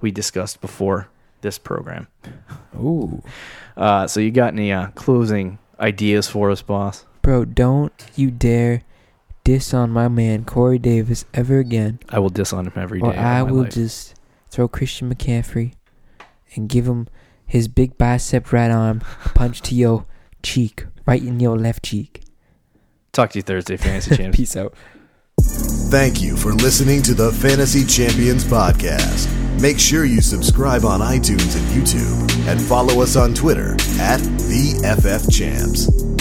[0.00, 1.08] we discussed before
[1.42, 2.08] this program.
[2.76, 3.22] Ooh,
[3.76, 7.04] Uh, so you got any uh, closing ideas for us, boss?
[7.22, 8.82] bro, don't you dare
[9.44, 13.06] diss on my man Corey Davis ever again, I will diss on him every day.
[13.06, 13.74] or I will life.
[13.74, 14.14] just
[14.50, 15.72] throw Christian McCaffrey
[16.54, 17.08] and give him
[17.46, 19.00] his big bicep right arm
[19.34, 20.06] punch to your
[20.42, 22.22] cheek, right in your left cheek.
[23.12, 24.36] talk to you Thursday, fantasy champs.
[24.36, 24.74] Peace out.
[25.40, 29.28] Thank you for listening to the Fantasy Champions Podcast.
[29.60, 34.78] Make sure you subscribe on iTunes and YouTube and follow us on Twitter at the
[35.00, 36.19] FF Champs.